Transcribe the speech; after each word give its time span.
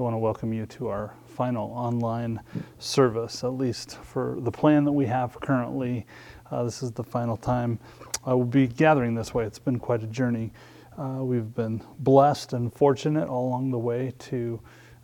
I 0.00 0.02
want 0.02 0.14
to 0.14 0.18
welcome 0.18 0.54
you 0.54 0.64
to 0.64 0.88
our 0.88 1.12
final 1.26 1.70
online 1.72 2.40
service, 2.78 3.44
at 3.44 3.52
least 3.52 3.98
for 3.98 4.38
the 4.40 4.50
plan 4.50 4.84
that 4.84 4.92
we 4.92 5.04
have 5.04 5.38
currently. 5.40 6.06
Uh, 6.50 6.64
this 6.64 6.82
is 6.82 6.90
the 6.92 7.04
final 7.04 7.36
time 7.36 7.78
I 8.24 8.32
will 8.32 8.46
be 8.46 8.66
gathering 8.66 9.14
this 9.14 9.34
way. 9.34 9.44
It's 9.44 9.58
been 9.58 9.78
quite 9.78 10.02
a 10.02 10.06
journey. 10.06 10.54
Uh, 10.96 11.18
we've 11.20 11.54
been 11.54 11.82
blessed 11.98 12.54
and 12.54 12.72
fortunate 12.72 13.28
all 13.28 13.48
along 13.48 13.72
the 13.72 13.78
way 13.78 14.14
to, 14.20 14.58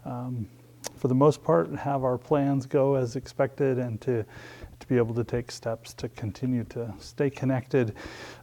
um, 0.06 0.48
for 0.96 1.08
the 1.08 1.14
most 1.14 1.44
part, 1.44 1.70
have 1.74 2.02
our 2.02 2.16
plans 2.16 2.64
go 2.64 2.94
as 2.94 3.16
expected 3.16 3.78
and 3.78 4.00
to 4.00 4.24
to 4.80 4.86
be 4.86 4.96
able 4.96 5.14
to 5.14 5.24
take 5.24 5.50
steps 5.50 5.92
to 5.92 6.08
continue 6.08 6.64
to 6.64 6.94
stay 6.98 7.28
connected 7.28 7.94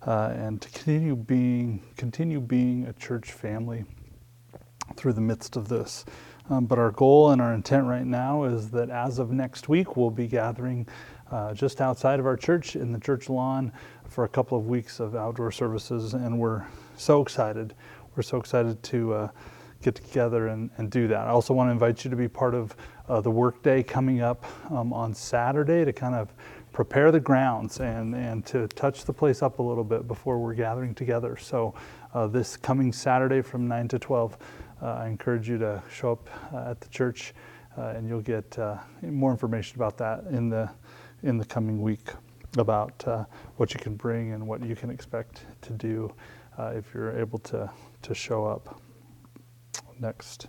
uh, 0.06 0.34
and 0.36 0.62
to 0.62 0.70
continue 0.70 1.16
being 1.16 1.82
continue 1.98 2.40
being 2.40 2.86
a 2.86 2.94
church 2.94 3.32
family 3.32 3.86
through 4.96 5.14
the 5.14 5.22
midst 5.22 5.56
of 5.56 5.68
this. 5.68 6.06
Um, 6.50 6.66
but 6.66 6.78
our 6.78 6.92
goal 6.92 7.32
and 7.32 7.42
our 7.42 7.54
intent 7.54 7.86
right 7.86 8.06
now 8.06 8.44
is 8.44 8.70
that 8.72 8.90
as 8.90 9.20
of 9.20 9.32
next 9.32 9.70
week, 9.70 9.96
we'll 9.96 10.10
be 10.10 10.28
gathering 10.28 10.88
uh, 11.32 11.54
just 11.54 11.82
outside 11.82 12.20
of 12.20 12.26
our 12.26 12.38
church 12.38 12.76
in 12.76 12.92
the 12.92 13.00
church 13.00 13.30
lawn 13.30 13.72
for 14.08 14.26
a 14.26 14.28
couple 14.28 14.58
of 14.58 14.68
weeks 14.68 15.00
of 15.00 15.16
outdoor 15.16 15.52
services, 15.52 16.14
and 16.14 16.38
we're 16.38 16.64
so 16.98 17.22
excited. 17.22 17.74
We're 18.16 18.24
so 18.24 18.38
excited 18.38 18.84
to 18.84 19.14
uh, 19.14 19.28
get 19.82 19.96
together 19.96 20.48
and, 20.48 20.70
and, 20.78 20.92
do 20.92 21.08
that. 21.08 21.28
I 21.28 21.32
also 21.32 21.54
want 21.54 21.68
to 21.70 21.72
invite 21.72 22.06
you 22.06 22.12
to 22.12 22.16
be 22.16 22.28
part 22.28 22.54
of 22.54 22.76
uh, 23.10 23.22
the 23.22 23.32
workday 23.32 23.82
coming 23.82 24.22
up 24.22 24.46
um, 24.72 24.94
on 24.94 25.14
Saturday 25.14 25.84
to 25.84 25.92
kind 25.92 26.16
of 26.16 26.32
prepare 26.72 27.12
the 27.12 27.20
grounds 27.20 27.80
and, 27.80 28.16
and 28.16 28.46
to 28.46 28.68
touch 28.70 29.06
the 29.06 29.14
place 29.14 29.42
up 29.42 29.60
a 29.60 29.62
little 29.62 29.84
bit 29.84 30.08
before 30.08 30.40
we're 30.40 30.54
gathering 30.54 30.94
together. 30.94 31.38
So, 31.38 31.74
uh, 32.14 32.28
this 32.28 32.56
coming 32.56 32.94
Saturday 32.94 33.42
from 33.42 33.68
9 33.68 33.88
to 33.90 34.00
12, 34.00 34.34
uh, 34.34 34.38
I 34.88 35.08
encourage 35.08 35.48
you 35.48 35.58
to 35.60 35.82
show 35.92 36.12
up 36.14 36.30
uh, 36.54 36.72
at 36.72 36.82
the 36.82 36.90
church 36.90 37.34
uh, 37.78 37.94
and 37.96 38.08
you'll 38.08 38.22
get 38.22 38.58
more 39.02 39.32
information 39.32 39.78
about 39.78 39.98
that 39.98 40.26
in 40.30 40.50
the, 40.50 40.70
in 41.24 41.38
the 41.38 41.46
coming 41.46 41.82
week 41.82 42.12
about 42.58 43.04
what 43.58 43.74
you 43.74 43.80
can 43.80 43.96
bring 43.96 44.34
and 44.34 44.48
what 44.48 44.64
you 44.64 44.76
can 44.76 44.90
expect 44.90 45.46
to 45.62 45.74
do 45.74 46.14
if 46.60 46.94
you're 46.94 47.18
able 47.18 47.40
to, 47.40 47.70
to 48.04 48.14
show 48.14 48.46
up 48.46 48.80
next 50.00 50.48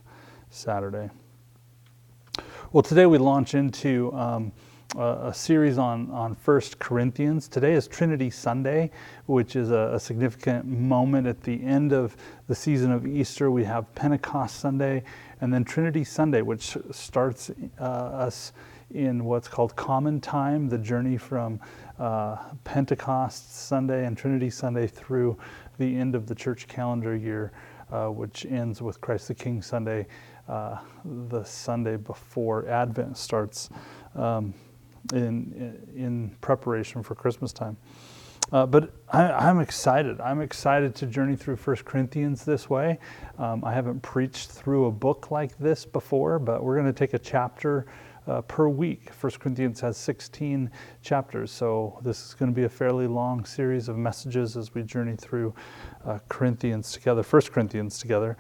Saturday. 0.51 1.09
Well, 2.73 2.83
today 2.83 3.07
we 3.07 3.19
launch 3.19 3.55
into 3.55 4.13
um, 4.15 4.53
a, 4.99 5.33
series 5.35 5.79
on, 5.79 6.11
on 6.11 6.35
First 6.35 6.79
Corinthians. 6.79 7.49
Today 7.49 7.73
is 7.75 7.89
Trinity 7.89 8.31
Sunday, 8.31 8.91
which 9.27 9.57
is 9.57 9.71
a, 9.71 9.93
a, 9.95 10.01
significant 10.01 10.67
moment 10.67 11.27
at 11.27 11.43
the 11.43 11.63
end 11.65 11.93
of 11.93 12.17
the 12.47 12.55
season 12.55 12.93
of 12.93 13.07
Easter. 13.07 13.51
We 13.51 13.65
have 13.65 13.93
Pentecost 13.95 14.61
Sunday 14.61 15.03
and 15.41 15.53
then 15.53 15.65
Trinity 15.65 16.05
Sunday, 16.05 16.43
which 16.43 16.77
starts 16.91 17.51
uh, 17.81 17.83
us 17.83 18.53
in 18.93 19.25
what's 19.25 19.49
called 19.49 19.75
Common 19.75 20.21
Time, 20.21 20.69
the 20.69 20.79
journey 20.79 21.17
from 21.17 21.59
uh, 21.99 22.37
Pentecost 22.63 23.55
Sunday 23.55 24.07
and 24.07 24.17
Trinity 24.17 24.51
Sunday 24.51 24.87
through 24.87 25.37
the 25.79 25.97
end 25.97 26.15
of 26.15 26.27
the 26.27 26.35
church 26.35 26.69
calendar 26.69 27.17
year, 27.17 27.53
uh, 27.91 28.07
which 28.09 28.47
ends 28.47 28.81
with 28.81 29.01
Christ 29.01 29.29
the 29.29 29.35
King 29.35 29.61
Sunday, 29.61 30.07
uh, 30.49 30.79
the 31.05 31.43
Sunday 31.43 31.97
before 31.97 32.69
Advent 32.69 33.17
starts. 33.17 33.71
Um, 34.15 34.55
in, 35.13 35.93
in 35.95 36.37
preparation 36.41 37.03
for 37.03 37.15
Christmas 37.15 37.53
time. 37.53 37.77
Uh, 38.53 38.67
but 38.67 38.93
I, 39.09 39.49
am 39.49 39.61
excited. 39.61 40.21
I'm 40.21 40.41
excited 40.41 40.95
to 40.97 41.07
journey 41.07 41.35
through 41.35 41.57
1 41.57 41.77
Corinthians 41.85 42.45
this 42.45 42.69
way. 42.69 42.99
Um, 43.39 43.65
I 43.65 43.73
haven't 43.73 44.01
preached 44.01 44.51
through 44.51 44.87
a 44.87 44.91
book 44.91 45.31
like 45.31 45.57
this 45.59 45.85
before, 45.85 46.39
but 46.39 46.63
we're 46.63 46.75
going 46.75 46.87
to 46.87 46.93
take 46.93 47.15
a 47.15 47.19
chapter 47.19 47.87
uh, 48.27 48.43
per 48.43 48.69
week. 48.69 49.11
1 49.21 49.33
Corinthians 49.39 49.81
has 49.81 49.97
16 49.97 50.71
chapters, 51.03 51.51
so 51.51 51.99
this 52.03 52.27
is 52.27 52.35
going 52.35 52.51
to 52.51 52.55
be 52.55 52.65
a 52.65 52.69
fairly 52.69 53.07
long 53.07 53.45
series 53.45 53.89
of 53.89 53.97
messages 53.97 54.57
as 54.57 54.75
we 54.75 54.83
journey 54.83 55.17
through 55.17 55.55
uh, 56.05 56.19
Corinthians 56.29 56.93
together, 56.93 57.23
1 57.23 57.43
Corinthians 57.53 57.99
together. 57.99 58.37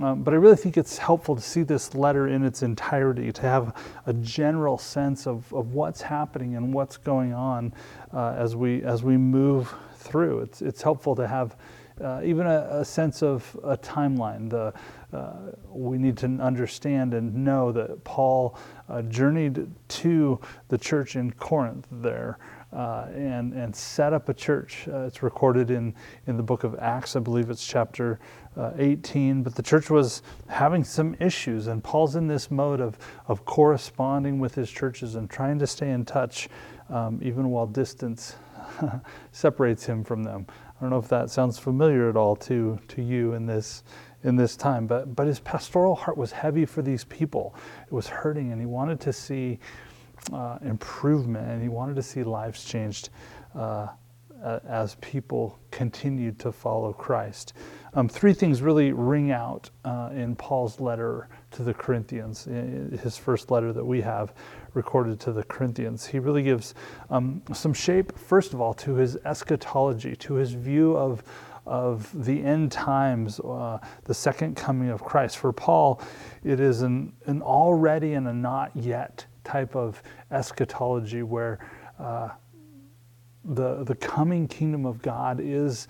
Um, 0.00 0.22
but 0.22 0.34
I 0.34 0.36
really 0.36 0.56
think 0.56 0.76
it's 0.76 0.98
helpful 0.98 1.36
to 1.36 1.42
see 1.42 1.62
this 1.62 1.94
letter 1.94 2.28
in 2.28 2.44
its 2.44 2.62
entirety, 2.62 3.32
to 3.32 3.42
have 3.42 3.76
a 4.04 4.12
general 4.12 4.78
sense 4.78 5.26
of, 5.26 5.52
of 5.54 5.74
what's 5.74 6.02
happening 6.02 6.56
and 6.56 6.74
what's 6.74 6.96
going 6.96 7.32
on 7.32 7.72
uh, 8.12 8.34
as, 8.36 8.56
we, 8.56 8.82
as 8.82 9.02
we 9.02 9.16
move 9.16 9.72
through. 9.96 10.40
It's, 10.40 10.60
it's 10.60 10.82
helpful 10.82 11.14
to 11.16 11.26
have 11.26 11.56
uh, 12.02 12.20
even 12.22 12.46
a, 12.46 12.68
a, 12.70 12.84
sense 12.84 13.22
of 13.22 13.58
a 13.64 13.76
timeline. 13.76 14.50
The, 14.50 14.74
uh, 15.16 15.52
we 15.68 15.96
need 15.96 16.18
to 16.18 16.26
understand 16.26 17.14
and 17.14 17.34
know 17.34 17.72
that 17.72 18.04
Paul 18.04 18.58
uh, 18.88 19.02
journeyed 19.02 19.66
to 19.88 20.38
the 20.68 20.76
church 20.76 21.16
in 21.16 21.30
Corinth 21.32 21.86
there 21.90 22.38
uh, 22.72 23.06
and, 23.14 23.54
and 23.54 23.74
set 23.74 24.12
up 24.12 24.28
a 24.28 24.34
church. 24.34 24.86
Uh, 24.88 25.06
it's 25.06 25.22
recorded 25.22 25.70
in, 25.70 25.94
in 26.26 26.36
the 26.36 26.42
book 26.42 26.64
of 26.64 26.76
Acts, 26.78 27.16
I 27.16 27.20
believe 27.20 27.48
it's 27.48 27.66
chapter 27.66 28.18
uh, 28.56 28.72
18. 28.78 29.42
But 29.42 29.54
the 29.54 29.62
church 29.62 29.90
was 29.90 30.22
having 30.48 30.84
some 30.84 31.16
issues, 31.20 31.66
and 31.66 31.82
Paul's 31.82 32.16
in 32.16 32.26
this 32.26 32.50
mode 32.50 32.80
of, 32.80 32.98
of 33.28 33.44
corresponding 33.44 34.38
with 34.38 34.54
his 34.54 34.70
churches 34.70 35.14
and 35.14 35.28
trying 35.28 35.58
to 35.58 35.66
stay 35.66 35.90
in 35.90 36.04
touch, 36.04 36.48
um, 36.88 37.20
even 37.22 37.50
while 37.50 37.66
distance 37.66 38.36
separates 39.32 39.84
him 39.84 40.04
from 40.04 40.22
them. 40.22 40.46
I 40.48 40.80
don't 40.80 40.90
know 40.90 40.98
if 40.98 41.08
that 41.08 41.30
sounds 41.30 41.58
familiar 41.58 42.08
at 42.10 42.16
all 42.16 42.36
to, 42.36 42.78
to 42.88 43.02
you 43.02 43.32
in 43.32 43.46
this 43.46 43.82
in 44.24 44.34
this 44.34 44.56
time, 44.56 44.86
but 44.86 45.14
but 45.14 45.26
his 45.26 45.38
pastoral 45.40 45.94
heart 45.94 46.16
was 46.16 46.32
heavy 46.32 46.64
for 46.64 46.82
these 46.82 47.04
people. 47.04 47.54
It 47.86 47.92
was 47.92 48.08
hurting, 48.08 48.50
and 48.50 48.60
he 48.60 48.66
wanted 48.66 48.98
to 49.00 49.12
see 49.12 49.60
uh, 50.32 50.58
improvement, 50.62 51.48
and 51.48 51.62
he 51.62 51.68
wanted 51.68 51.96
to 51.96 52.02
see 52.02 52.24
lives 52.24 52.64
changed 52.64 53.10
uh, 53.54 53.88
as 54.68 54.96
people 54.96 55.58
continued 55.70 56.38
to 56.40 56.52
follow 56.52 56.92
Christ. 56.92 57.54
Um, 57.96 58.10
three 58.10 58.34
things 58.34 58.60
really 58.60 58.92
ring 58.92 59.30
out 59.30 59.70
uh, 59.86 60.10
in 60.12 60.36
Paul's 60.36 60.80
letter 60.80 61.28
to 61.52 61.62
the 61.62 61.72
Corinthians, 61.72 62.44
his 62.44 63.16
first 63.16 63.50
letter 63.50 63.72
that 63.72 63.84
we 63.84 64.02
have 64.02 64.34
recorded 64.74 65.18
to 65.20 65.32
the 65.32 65.42
Corinthians. 65.44 66.04
He 66.04 66.18
really 66.18 66.42
gives 66.42 66.74
um, 67.08 67.42
some 67.54 67.72
shape, 67.72 68.16
first 68.18 68.52
of 68.52 68.60
all, 68.60 68.74
to 68.74 68.96
his 68.96 69.16
eschatology, 69.24 70.14
to 70.16 70.34
his 70.34 70.52
view 70.52 70.96
of 70.96 71.24
of 71.66 72.24
the 72.24 72.44
end 72.44 72.70
times, 72.70 73.40
uh, 73.40 73.78
the 74.04 74.14
second 74.14 74.54
coming 74.54 74.88
of 74.88 75.02
Christ. 75.02 75.38
For 75.38 75.52
Paul, 75.52 76.00
it 76.44 76.60
is 76.60 76.82
an, 76.82 77.12
an 77.26 77.42
already 77.42 78.12
and 78.12 78.28
a 78.28 78.32
not 78.32 78.70
yet 78.76 79.26
type 79.42 79.74
of 79.74 80.00
eschatology 80.30 81.24
where 81.24 81.58
uh, 81.98 82.28
the, 83.44 83.82
the 83.82 83.96
coming 83.96 84.46
kingdom 84.46 84.86
of 84.86 85.02
God 85.02 85.40
is, 85.40 85.88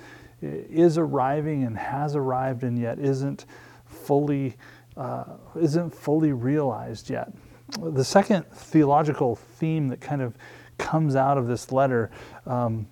is 0.70 0.98
arriving 0.98 1.64
and 1.64 1.76
has 1.76 2.16
arrived 2.16 2.62
and 2.62 2.78
yet 2.78 2.98
isn't 2.98 3.46
fully, 3.84 4.56
uh, 4.96 5.24
isn't 5.60 5.94
fully 5.94 6.32
realized 6.32 7.10
yet. 7.10 7.32
The 7.78 8.04
second 8.04 8.46
theological 8.52 9.36
theme 9.36 9.88
that 9.88 10.00
kind 10.00 10.22
of 10.22 10.34
comes 10.78 11.16
out 11.16 11.38
of 11.38 11.46
this 11.46 11.72
letter 11.72 12.10
um, 12.46 12.86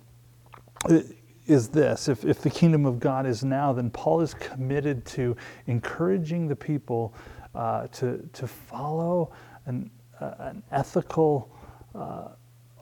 is 1.47 1.69
this 1.69 2.07
if, 2.07 2.25
if 2.25 2.41
the 2.41 2.49
kingdom 2.49 2.85
of 2.85 2.99
God 2.99 3.25
is 3.25 3.43
now, 3.43 3.71
then 3.73 3.89
Paul 3.89 4.21
is 4.21 4.33
committed 4.33 5.05
to 5.07 5.35
encouraging 5.67 6.47
the 6.47 6.55
people 6.55 7.13
uh, 7.53 7.87
to, 7.87 8.27
to 8.33 8.47
follow 8.47 9.31
an, 9.65 9.89
uh, 10.19 10.33
an 10.39 10.63
ethical 10.71 11.51
uh, 11.93 12.29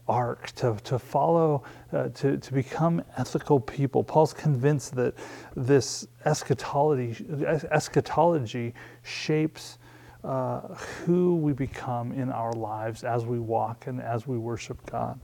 arc, 0.07 0.51
to, 0.51 0.77
to 0.83 0.99
follow, 0.99 1.63
uh, 1.91 2.09
to, 2.09 2.37
to 2.37 2.53
become 2.53 3.01
ethical 3.17 3.59
people. 3.59 4.03
Paul's 4.03 4.33
convinced 4.33 4.95
that 4.95 5.13
this 5.55 6.07
eschatology, 6.25 7.25
eschatology 7.71 8.73
shapes 9.03 9.77
uh, 10.23 10.61
who 11.05 11.35
we 11.35 11.53
become 11.53 12.11
in 12.13 12.31
our 12.31 12.53
lives 12.53 13.03
as 13.03 13.25
we 13.25 13.39
walk 13.39 13.87
and 13.87 14.01
as 14.01 14.27
we 14.27 14.37
worship 14.37 14.85
God. 14.89 15.19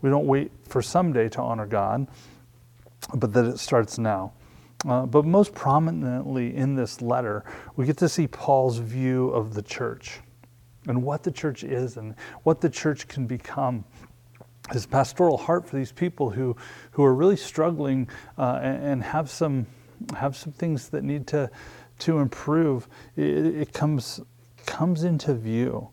We 0.00 0.10
don't 0.10 0.26
wait 0.26 0.50
for 0.64 0.80
someday 0.80 1.28
to 1.30 1.42
honor 1.42 1.66
God, 1.66 2.06
but 3.14 3.32
that 3.32 3.44
it 3.44 3.58
starts 3.58 3.98
now. 3.98 4.32
Uh, 4.86 5.06
but 5.06 5.24
most 5.24 5.54
prominently 5.54 6.54
in 6.54 6.76
this 6.76 7.02
letter, 7.02 7.44
we 7.76 7.84
get 7.84 7.96
to 7.98 8.08
see 8.08 8.28
Paul's 8.28 8.78
view 8.78 9.30
of 9.30 9.54
the 9.54 9.62
church 9.62 10.20
and 10.86 11.02
what 11.02 11.22
the 11.22 11.32
church 11.32 11.64
is 11.64 11.96
and 11.96 12.14
what 12.44 12.60
the 12.60 12.70
church 12.70 13.08
can 13.08 13.26
become. 13.26 13.84
His 14.72 14.86
pastoral 14.86 15.36
heart 15.36 15.66
for 15.66 15.76
these 15.76 15.92
people 15.92 16.30
who, 16.30 16.56
who 16.90 17.04
are 17.04 17.14
really 17.14 17.36
struggling 17.36 18.08
uh, 18.36 18.60
and, 18.62 18.84
and, 18.84 19.02
have 19.02 19.30
some 19.30 19.66
have 20.16 20.36
some 20.36 20.52
things 20.52 20.90
that 20.90 21.04
need 21.04 21.26
to 21.28 21.50
to 22.00 22.18
improve. 22.18 22.86
It, 23.16 23.46
it 23.46 23.72
comes 23.72 24.20
comes 24.66 25.04
into 25.04 25.34
view. 25.34 25.88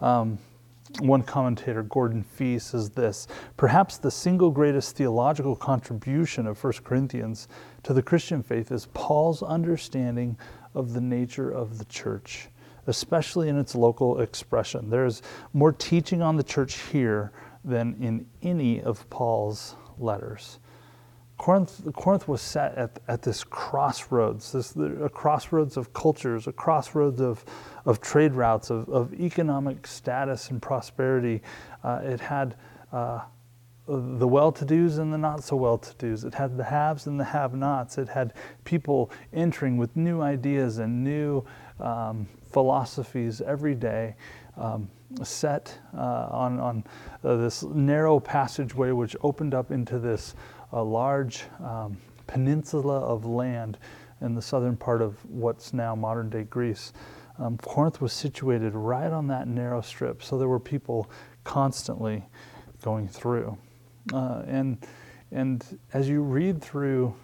Um, 0.00 0.38
one 1.00 1.22
commentator, 1.22 1.82
Gordon 1.82 2.22
Fee, 2.22 2.58
says 2.58 2.90
this 2.90 3.26
Perhaps 3.56 3.98
the 3.98 4.10
single 4.10 4.50
greatest 4.50 4.96
theological 4.96 5.56
contribution 5.56 6.46
of 6.46 6.62
1 6.62 6.72
Corinthians 6.84 7.48
to 7.82 7.92
the 7.92 8.02
Christian 8.02 8.42
faith 8.42 8.70
is 8.70 8.86
Paul's 8.94 9.42
understanding 9.42 10.36
of 10.74 10.92
the 10.92 11.00
nature 11.00 11.50
of 11.50 11.78
the 11.78 11.84
church 11.86 12.48
especially 12.86 13.48
in 13.48 13.58
its 13.58 13.74
local 13.74 14.20
expression. 14.20 14.90
There's 14.90 15.22
more 15.52 15.72
teaching 15.72 16.22
on 16.22 16.36
the 16.36 16.42
church 16.42 16.78
here 16.90 17.32
than 17.64 17.96
in 18.00 18.26
any 18.42 18.82
of 18.82 19.08
Paul's 19.10 19.76
letters. 19.98 20.58
Corinth, 21.38 21.82
Corinth 21.94 22.28
was 22.28 22.40
set 22.40 22.74
at, 22.76 23.00
at 23.08 23.22
this 23.22 23.42
crossroads, 23.42 24.52
this 24.52 24.76
a 24.76 25.08
crossroads 25.08 25.76
of 25.76 25.92
cultures, 25.92 26.46
a 26.46 26.52
crossroads 26.52 27.20
of, 27.20 27.44
of 27.84 28.00
trade 28.00 28.32
routes, 28.34 28.70
of, 28.70 28.88
of 28.88 29.12
economic 29.14 29.86
status 29.86 30.50
and 30.50 30.62
prosperity. 30.62 31.42
Uh, 31.82 32.00
it 32.04 32.20
had 32.20 32.54
uh, 32.92 33.22
the 33.88 34.28
well-to-dos 34.28 34.98
and 34.98 35.12
the 35.12 35.18
not 35.18 35.42
so 35.42 35.56
well-to-dos. 35.56 36.22
It 36.22 36.34
had 36.34 36.56
the 36.56 36.64
haves 36.64 37.08
and 37.08 37.18
the 37.18 37.24
have-nots. 37.24 37.98
It 37.98 38.08
had 38.08 38.34
people 38.62 39.10
entering 39.32 39.76
with 39.76 39.96
new 39.96 40.20
ideas 40.20 40.78
and 40.78 41.02
new 41.02 41.44
um, 41.80 42.28
philosophies 42.52 43.40
every 43.40 43.74
day, 43.74 44.14
um, 44.56 44.88
set 45.22 45.78
uh, 45.96 46.28
on, 46.30 46.58
on 46.58 46.84
uh, 47.24 47.36
this 47.36 47.62
narrow 47.62 48.20
passageway 48.20 48.90
which 48.90 49.16
opened 49.22 49.54
up 49.54 49.70
into 49.70 49.98
this 49.98 50.34
uh, 50.72 50.82
large 50.82 51.44
um, 51.62 51.96
peninsula 52.26 53.00
of 53.00 53.24
land 53.24 53.78
in 54.20 54.34
the 54.34 54.42
southern 54.42 54.76
part 54.76 55.02
of 55.02 55.22
what's 55.26 55.72
now 55.72 55.94
modern-day 55.94 56.44
Greece. 56.44 56.92
Um, 57.38 57.58
Corinth 57.58 58.00
was 58.00 58.12
situated 58.12 58.74
right 58.74 59.10
on 59.10 59.26
that 59.28 59.48
narrow 59.48 59.80
strip, 59.80 60.22
so 60.22 60.38
there 60.38 60.48
were 60.48 60.60
people 60.60 61.10
constantly 61.44 62.22
going 62.82 63.08
through. 63.08 63.56
Uh, 64.12 64.42
and 64.46 64.78
and 65.30 65.78
as 65.94 66.08
you 66.08 66.22
read 66.22 66.60
through 66.60 67.14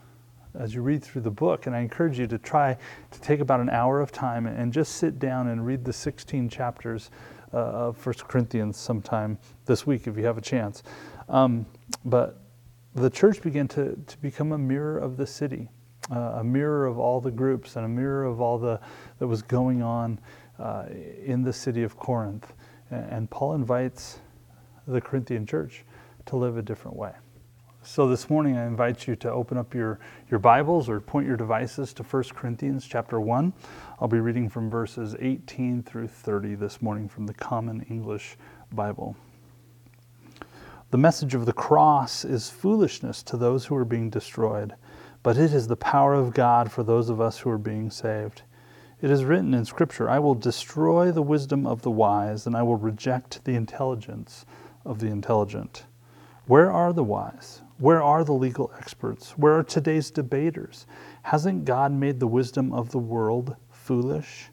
as 0.54 0.74
you 0.74 0.82
read 0.82 1.02
through 1.02 1.22
the 1.22 1.30
book, 1.30 1.66
and 1.66 1.74
I 1.74 1.80
encourage 1.80 2.18
you 2.18 2.26
to 2.26 2.38
try 2.38 2.76
to 3.10 3.20
take 3.20 3.40
about 3.40 3.60
an 3.60 3.70
hour 3.70 4.00
of 4.00 4.12
time 4.12 4.46
and 4.46 4.72
just 4.72 4.96
sit 4.96 5.18
down 5.18 5.48
and 5.48 5.64
read 5.64 5.84
the 5.84 5.92
16 5.92 6.48
chapters 6.48 7.10
uh, 7.52 7.56
of 7.56 8.06
1 8.06 8.14
Corinthians 8.26 8.76
sometime 8.76 9.38
this 9.66 9.86
week 9.86 10.06
if 10.06 10.16
you 10.16 10.24
have 10.24 10.38
a 10.38 10.42
chance. 10.42 10.82
Um, 11.28 11.66
but 12.04 12.40
the 12.94 13.10
church 13.10 13.42
began 13.42 13.68
to, 13.68 13.96
to 14.06 14.18
become 14.18 14.52
a 14.52 14.58
mirror 14.58 14.98
of 14.98 15.16
the 15.16 15.26
city, 15.26 15.68
uh, 16.10 16.38
a 16.38 16.44
mirror 16.44 16.86
of 16.86 16.98
all 16.98 17.20
the 17.20 17.30
groups, 17.30 17.76
and 17.76 17.84
a 17.84 17.88
mirror 17.88 18.24
of 18.24 18.40
all 18.40 18.58
the 18.58 18.80
that 19.18 19.26
was 19.26 19.42
going 19.42 19.82
on 19.82 20.18
uh, 20.58 20.86
in 21.24 21.42
the 21.42 21.52
city 21.52 21.82
of 21.82 21.96
Corinth. 21.96 22.52
And 22.90 23.30
Paul 23.30 23.54
invites 23.54 24.20
the 24.86 25.00
Corinthian 25.00 25.46
church 25.46 25.84
to 26.26 26.36
live 26.36 26.56
a 26.56 26.62
different 26.62 26.96
way. 26.96 27.12
So 27.90 28.06
this 28.06 28.28
morning 28.28 28.58
I 28.58 28.66
invite 28.66 29.08
you 29.08 29.16
to 29.16 29.30
open 29.32 29.56
up 29.56 29.72
your, 29.72 29.98
your 30.30 30.38
Bibles 30.38 30.90
or 30.90 31.00
point 31.00 31.26
your 31.26 31.38
devices 31.38 31.94
to 31.94 32.02
1 32.02 32.22
Corinthians 32.34 32.86
chapter 32.86 33.18
1. 33.18 33.50
I'll 33.98 34.08
be 34.08 34.20
reading 34.20 34.50
from 34.50 34.68
verses 34.68 35.16
18 35.18 35.84
through 35.84 36.08
30 36.08 36.56
this 36.56 36.82
morning 36.82 37.08
from 37.08 37.24
the 37.24 37.32
Common 37.32 37.80
English 37.88 38.36
Bible. 38.72 39.16
The 40.90 40.98
message 40.98 41.34
of 41.34 41.46
the 41.46 41.54
cross 41.54 42.26
is 42.26 42.50
foolishness 42.50 43.22
to 43.22 43.38
those 43.38 43.64
who 43.64 43.74
are 43.74 43.86
being 43.86 44.10
destroyed, 44.10 44.74
but 45.22 45.38
it 45.38 45.54
is 45.54 45.66
the 45.66 45.74
power 45.74 46.12
of 46.12 46.34
God 46.34 46.70
for 46.70 46.82
those 46.82 47.08
of 47.08 47.22
us 47.22 47.38
who 47.38 47.48
are 47.48 47.56
being 47.56 47.90
saved. 47.90 48.42
It 49.00 49.10
is 49.10 49.24
written 49.24 49.54
in 49.54 49.64
Scripture, 49.64 50.10
I 50.10 50.18
will 50.18 50.34
destroy 50.34 51.10
the 51.10 51.22
wisdom 51.22 51.66
of 51.66 51.80
the 51.80 51.90
wise, 51.90 52.46
and 52.46 52.54
I 52.54 52.62
will 52.64 52.76
reject 52.76 53.46
the 53.46 53.54
intelligence 53.54 54.44
of 54.84 54.98
the 54.98 55.06
intelligent. 55.06 55.86
Where 56.44 56.70
are 56.70 56.92
the 56.92 57.02
wise? 57.02 57.62
Where 57.78 58.02
are 58.02 58.24
the 58.24 58.32
legal 58.32 58.72
experts? 58.76 59.38
Where 59.38 59.56
are 59.56 59.62
today's 59.62 60.10
debaters? 60.10 60.84
Hasn't 61.22 61.64
God 61.64 61.92
made 61.92 62.18
the 62.18 62.26
wisdom 62.26 62.72
of 62.72 62.90
the 62.90 62.98
world 62.98 63.54
foolish? 63.70 64.50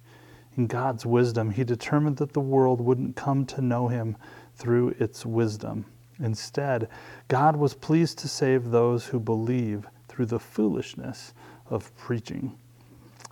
In 0.56 0.68
God's 0.68 1.08
wisdom, 1.08 1.50
He 1.50 1.64
determined 1.64 2.18
that 2.18 2.34
the 2.34 2.40
world 2.40 2.80
wouldn't 2.80 3.16
come 3.16 3.44
to 3.48 3.62
know 3.62 3.88
Him 3.88 4.16
through 4.56 4.90
its 5.00 5.26
wisdom. 5.26 5.86
Instead, 6.20 6.88
God 7.28 7.56
was 7.56 7.74
pleased 7.74 8.20
to 8.20 8.28
save 8.28 8.70
those 8.70 9.08
who 9.08 9.20
believe 9.20 9.88
through 10.08 10.28
the 10.28 10.40
foolishness 10.40 11.34
of 11.68 11.96
preaching. 11.98 12.56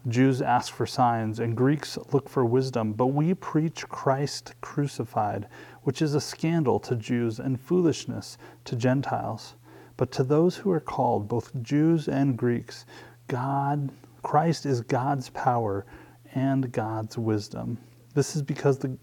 Jews 0.08 0.42
ask 0.42 0.74
for 0.74 0.88
signs, 0.88 1.40
and 1.40 1.56
Greeks 1.56 2.00
look 2.12 2.28
for 2.28 2.44
wisdom, 2.44 2.94
but 2.94 3.08
we 3.08 3.36
preach 3.36 3.88
Christ 3.90 4.56
crucified, 4.60 5.48
which 5.84 6.02
is 6.02 6.16
a 6.16 6.20
scandal 6.20 6.80
to 6.80 6.96
Jews 6.96 7.40
and 7.40 7.62
foolishness 7.62 8.40
to 8.66 8.76
Gentiles. 8.76 9.54
But 9.98 10.12
to 10.14 10.24
those 10.24 10.56
who 10.56 10.72
are 10.72 10.80
called, 10.80 11.28
both 11.28 11.52
Jews 11.62 12.08
and 12.08 12.38
Greeks, 12.38 12.86
God, 13.28 13.92
Christ 14.24 14.66
is 14.66 14.82
God's 14.82 15.30
power 15.30 15.86
and 16.34 16.72
God's 16.72 17.18
wisdom. 17.18 17.78
This 18.14 18.36
is 18.36 18.42
because 18.42 18.78
the 18.80 18.98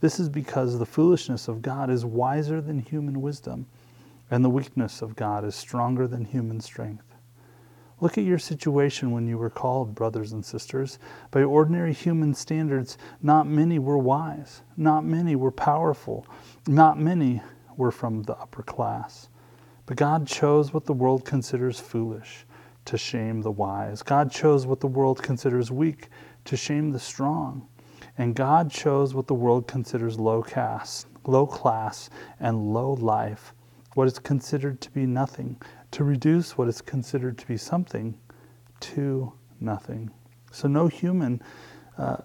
this 0.00 0.18
is 0.18 0.28
because 0.28 0.78
the 0.78 0.86
foolishness 0.86 1.46
of 1.48 1.62
God 1.62 1.90
is 1.90 2.04
wiser 2.04 2.60
than 2.60 2.78
human 2.78 3.20
wisdom, 3.20 3.66
and 4.30 4.44
the 4.44 4.50
weakness 4.50 5.02
of 5.02 5.14
God 5.14 5.44
is 5.44 5.54
stronger 5.54 6.08
than 6.08 6.24
human 6.24 6.60
strength. 6.60 7.04
Look 8.00 8.18
at 8.18 8.24
your 8.24 8.38
situation 8.38 9.12
when 9.12 9.28
you 9.28 9.38
were 9.38 9.50
called, 9.50 9.94
brothers 9.94 10.32
and 10.32 10.44
sisters. 10.44 10.98
By 11.30 11.44
ordinary 11.44 11.92
human 11.92 12.34
standards, 12.34 12.98
not 13.22 13.46
many 13.46 13.78
were 13.78 13.98
wise, 13.98 14.62
not 14.76 15.04
many 15.04 15.36
were 15.36 15.52
powerful, 15.52 16.26
not 16.66 16.98
many 16.98 17.42
were 17.76 17.92
from 17.92 18.24
the 18.24 18.36
upper 18.36 18.64
class. 18.64 19.28
But 19.86 19.96
God 19.96 20.26
chose 20.26 20.72
what 20.72 20.86
the 20.86 20.92
world 20.92 21.24
considers 21.24 21.80
foolish 21.80 22.46
to 22.84 22.98
shame 22.98 23.42
the 23.42 23.50
wise. 23.50 24.02
God 24.02 24.30
chose 24.30 24.66
what 24.66 24.80
the 24.80 24.86
world 24.86 25.22
considers 25.22 25.70
weak 25.70 26.08
to 26.44 26.56
shame 26.56 26.90
the 26.90 26.98
strong. 26.98 27.66
And 28.18 28.34
God 28.34 28.70
chose 28.70 29.14
what 29.14 29.26
the 29.26 29.34
world 29.34 29.66
considers 29.66 30.18
low 30.18 30.42
caste, 30.42 31.06
low 31.26 31.46
class, 31.46 32.10
and 32.40 32.72
low 32.74 32.92
life, 32.94 33.54
what 33.94 34.06
is 34.06 34.18
considered 34.18 34.80
to 34.82 34.90
be 34.90 35.06
nothing, 35.06 35.60
to 35.92 36.04
reduce 36.04 36.58
what 36.58 36.68
is 36.68 36.80
considered 36.80 37.38
to 37.38 37.46
be 37.46 37.56
something 37.56 38.14
to 38.80 39.32
nothing. 39.60 40.10
So 40.50 40.68
no 40.68 40.88
human, 40.88 41.40
uh, 41.96 42.18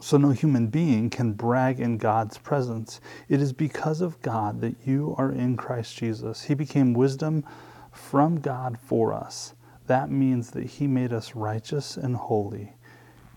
so 0.00 0.16
no 0.16 0.30
human 0.30 0.68
being 0.68 1.10
can 1.10 1.32
brag 1.32 1.78
in 1.78 1.98
God's 1.98 2.38
presence. 2.38 3.00
It 3.28 3.40
is 3.40 3.52
because 3.52 4.00
of 4.00 4.20
God 4.22 4.60
that 4.62 4.74
you 4.86 5.14
are 5.18 5.30
in 5.30 5.56
Christ 5.56 5.96
Jesus. 5.96 6.42
He 6.42 6.54
became 6.54 6.94
wisdom 6.94 7.44
from 7.92 8.40
God 8.40 8.78
for 8.78 9.12
us. 9.12 9.54
That 9.86 10.10
means 10.10 10.50
that 10.52 10.64
He 10.64 10.86
made 10.86 11.12
us 11.12 11.34
righteous 11.34 11.96
and 11.96 12.16
holy, 12.16 12.72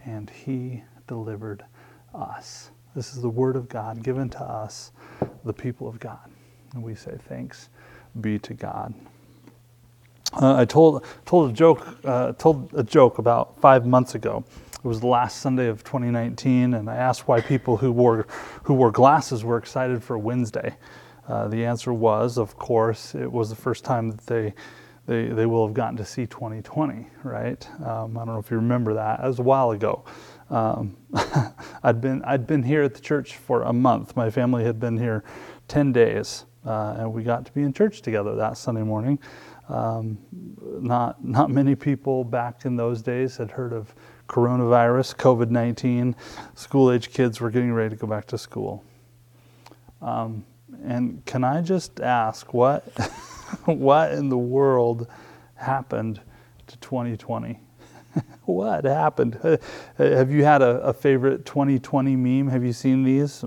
and 0.05 0.29
He 0.29 0.83
delivered 1.07 1.65
us. 2.13 2.71
This 2.95 3.15
is 3.15 3.21
the 3.21 3.29
Word 3.29 3.55
of 3.55 3.67
God 3.67 4.03
given 4.03 4.29
to 4.29 4.41
us, 4.41 4.91
the 5.43 5.53
people 5.53 5.87
of 5.87 5.99
God. 5.99 6.29
And 6.73 6.83
we 6.83 6.95
say 6.95 7.17
thanks 7.27 7.69
be 8.21 8.37
to 8.39 8.53
God. 8.53 8.93
Uh, 10.33 10.55
I 10.55 10.65
told 10.65 11.03
told 11.25 11.51
a 11.51 11.53
joke 11.53 11.99
uh, 12.03 12.33
told 12.33 12.71
a 12.73 12.83
joke 12.83 13.17
about 13.17 13.59
five 13.59 13.85
months 13.85 14.15
ago. 14.15 14.43
It 14.83 14.87
was 14.87 14.99
the 14.99 15.07
last 15.07 15.37
Sunday 15.37 15.67
of 15.67 15.81
2019, 15.85 16.73
and 16.73 16.89
I 16.89 16.95
asked 16.97 17.25
why 17.25 17.39
people 17.39 17.77
who 17.77 17.89
wore 17.89 18.27
who 18.63 18.73
wore 18.73 18.91
glasses 18.91 19.45
were 19.45 19.55
excited 19.57 20.03
for 20.03 20.17
Wednesday. 20.17 20.75
Uh, 21.25 21.47
the 21.47 21.63
answer 21.63 21.93
was, 21.93 22.37
of 22.37 22.57
course, 22.57 23.15
it 23.15 23.31
was 23.31 23.49
the 23.49 23.55
first 23.55 23.85
time 23.85 24.09
that 24.09 24.25
they 24.25 24.53
they, 25.05 25.27
they 25.27 25.45
will 25.45 25.65
have 25.65 25.73
gotten 25.73 25.95
to 25.97 26.05
see 26.05 26.25
2020, 26.25 27.07
right? 27.23 27.69
Um, 27.85 28.17
I 28.17 28.25
don't 28.25 28.33
know 28.33 28.39
if 28.39 28.51
you 28.51 28.57
remember 28.57 28.93
that. 28.95 29.21
It 29.21 29.27
was 29.27 29.39
a 29.39 29.43
while 29.43 29.71
ago. 29.71 30.03
Um, 30.49 30.97
I'd 31.83 32.01
been 32.01 32.21
I'd 32.25 32.45
been 32.45 32.63
here 32.63 32.83
at 32.83 32.93
the 32.93 33.01
church 33.01 33.37
for 33.37 33.61
a 33.61 33.71
month. 33.71 34.17
My 34.17 34.29
family 34.29 34.65
had 34.65 34.81
been 34.81 34.97
here 34.97 35.23
10 35.69 35.93
days, 35.93 36.43
uh, 36.65 36.95
and 36.97 37.13
we 37.13 37.23
got 37.23 37.45
to 37.45 37.53
be 37.53 37.61
in 37.61 37.71
church 37.71 38.01
together 38.01 38.35
that 38.35 38.57
Sunday 38.57 38.83
morning. 38.83 39.17
Um, 39.69 40.17
not 40.81 41.23
not 41.23 41.49
many 41.49 41.73
people 41.73 42.25
back 42.25 42.65
in 42.65 42.75
those 42.75 43.01
days 43.01 43.37
had 43.37 43.49
heard 43.49 43.71
of 43.71 43.95
coronavirus, 44.33 45.15
COVID 45.15 45.51
19. 45.51 46.15
School 46.55 46.91
age 46.91 47.13
kids 47.13 47.39
were 47.39 47.51
getting 47.51 47.71
ready 47.71 47.91
to 47.91 47.95
go 47.95 48.07
back 48.07 48.25
to 48.25 48.37
school. 48.37 48.83
Um, 50.01 50.43
and 50.83 51.23
can 51.25 51.43
I 51.43 51.61
just 51.61 51.99
ask 51.99 52.51
what 52.51 52.83
what 53.65 54.11
in 54.11 54.29
the 54.29 54.37
world 54.37 55.07
happened 55.53 56.19
to 56.65 56.77
2020? 56.77 57.59
what 58.45 58.85
happened? 58.85 59.39
Have 59.97 60.31
you 60.31 60.43
had 60.43 60.63
a, 60.63 60.81
a, 60.81 60.93
favorite 60.93 61.45
2020 61.45 62.15
meme? 62.15 62.47
Have 62.47 62.65
you 62.65 62.73
seen 62.73 63.03
these? 63.03 63.45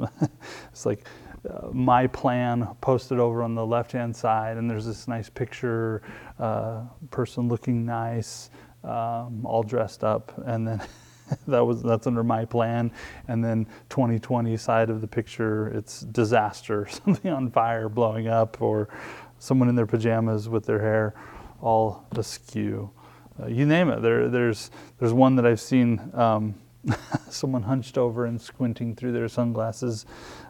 it's 0.70 0.86
like 0.86 1.04
uh, 1.50 1.66
my 1.72 2.06
plan 2.06 2.68
posted 2.80 3.18
over 3.18 3.42
on 3.42 3.56
the 3.56 3.66
left 3.66 3.90
hand 3.90 4.14
side, 4.14 4.56
and 4.56 4.70
there's 4.70 4.86
this 4.86 5.08
nice 5.08 5.28
picture, 5.28 6.02
uh, 6.38 6.82
person 7.10 7.48
looking 7.48 7.84
nice, 7.84 8.50
um, 8.86 9.44
all 9.44 9.62
dressed 9.62 10.04
up, 10.04 10.32
and 10.46 10.66
then 10.66 10.82
that 11.48 11.60
was 11.60 11.82
that's 11.82 12.06
under 12.06 12.22
my 12.22 12.44
plan. 12.44 12.92
And 13.28 13.44
then 13.44 13.66
2020 13.88 14.56
side 14.56 14.90
of 14.90 15.00
the 15.00 15.06
picture, 15.08 15.68
it's 15.68 16.00
disaster, 16.00 16.86
something 16.90 17.30
on 17.30 17.50
fire, 17.50 17.88
blowing 17.88 18.28
up, 18.28 18.62
or 18.62 18.88
someone 19.38 19.68
in 19.68 19.74
their 19.74 19.86
pajamas 19.86 20.48
with 20.48 20.64
their 20.64 20.80
hair 20.80 21.14
all 21.60 22.06
askew. 22.12 22.90
Uh, 23.40 23.46
you 23.46 23.66
name 23.66 23.90
it. 23.90 24.00
There, 24.00 24.28
there's 24.28 24.70
there's 24.98 25.12
one 25.12 25.36
that 25.36 25.46
I've 25.46 25.60
seen. 25.60 26.10
Um, 26.14 26.54
Someone 27.28 27.62
hunched 27.62 27.98
over 27.98 28.26
and 28.26 28.40
squinting 28.40 28.94
through 28.94 29.10
their 29.10 29.26
sunglasses, 29.28 30.06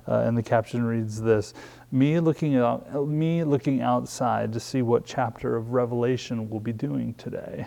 uh, 0.07 0.21
and 0.21 0.37
the 0.37 0.43
caption 0.43 0.85
reads 0.85 1.21
this: 1.21 1.55
"Me 1.91 2.21
looking 2.21 2.57
out, 2.57 3.09
me 3.09 3.43
looking 3.43 3.81
outside 3.81 4.53
to 4.53 4.61
see 4.61 4.83
what 4.83 5.07
chapter 5.07 5.57
of 5.57 5.73
Revelation 5.73 6.51
we'll 6.51 6.61
be 6.61 6.73
doing 6.73 7.15
today." 7.15 7.67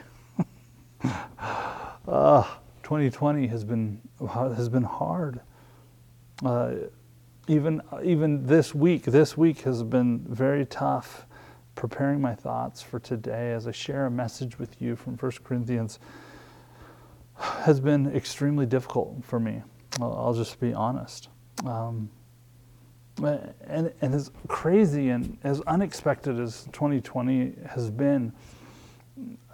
uh, 2.07 2.43
2020 2.83 3.47
has 3.47 3.63
been 3.63 4.01
has 4.19 4.69
been 4.69 4.83
hard. 4.83 5.41
Uh, 6.43 6.73
even 7.47 7.81
even 8.03 8.45
this 8.45 8.73
week, 8.73 9.03
this 9.03 9.37
week 9.37 9.61
has 9.61 9.83
been 9.83 10.19
very 10.27 10.65
tough. 10.65 11.25
Preparing 11.75 12.19
my 12.19 12.35
thoughts 12.35 12.81
for 12.81 12.99
today 12.99 13.53
as 13.53 13.65
I 13.65 13.71
share 13.71 14.05
a 14.05 14.11
message 14.11 14.59
with 14.59 14.81
you 14.81 14.97
from 14.97 15.15
1 15.15 15.31
Corinthians 15.43 15.99
has 17.35 17.79
been 17.79 18.13
extremely 18.13 18.65
difficult 18.65 19.23
for 19.23 19.39
me. 19.39 19.61
I'll 20.01 20.33
just 20.33 20.59
be 20.59 20.73
honest. 20.73 21.29
Um, 21.65 22.09
and, 23.21 23.91
and 24.01 24.13
as 24.13 24.31
crazy 24.47 25.09
and 25.09 25.37
as 25.43 25.61
unexpected 25.61 26.39
as 26.39 26.65
2020 26.71 27.53
has 27.67 27.89
been, 27.89 28.33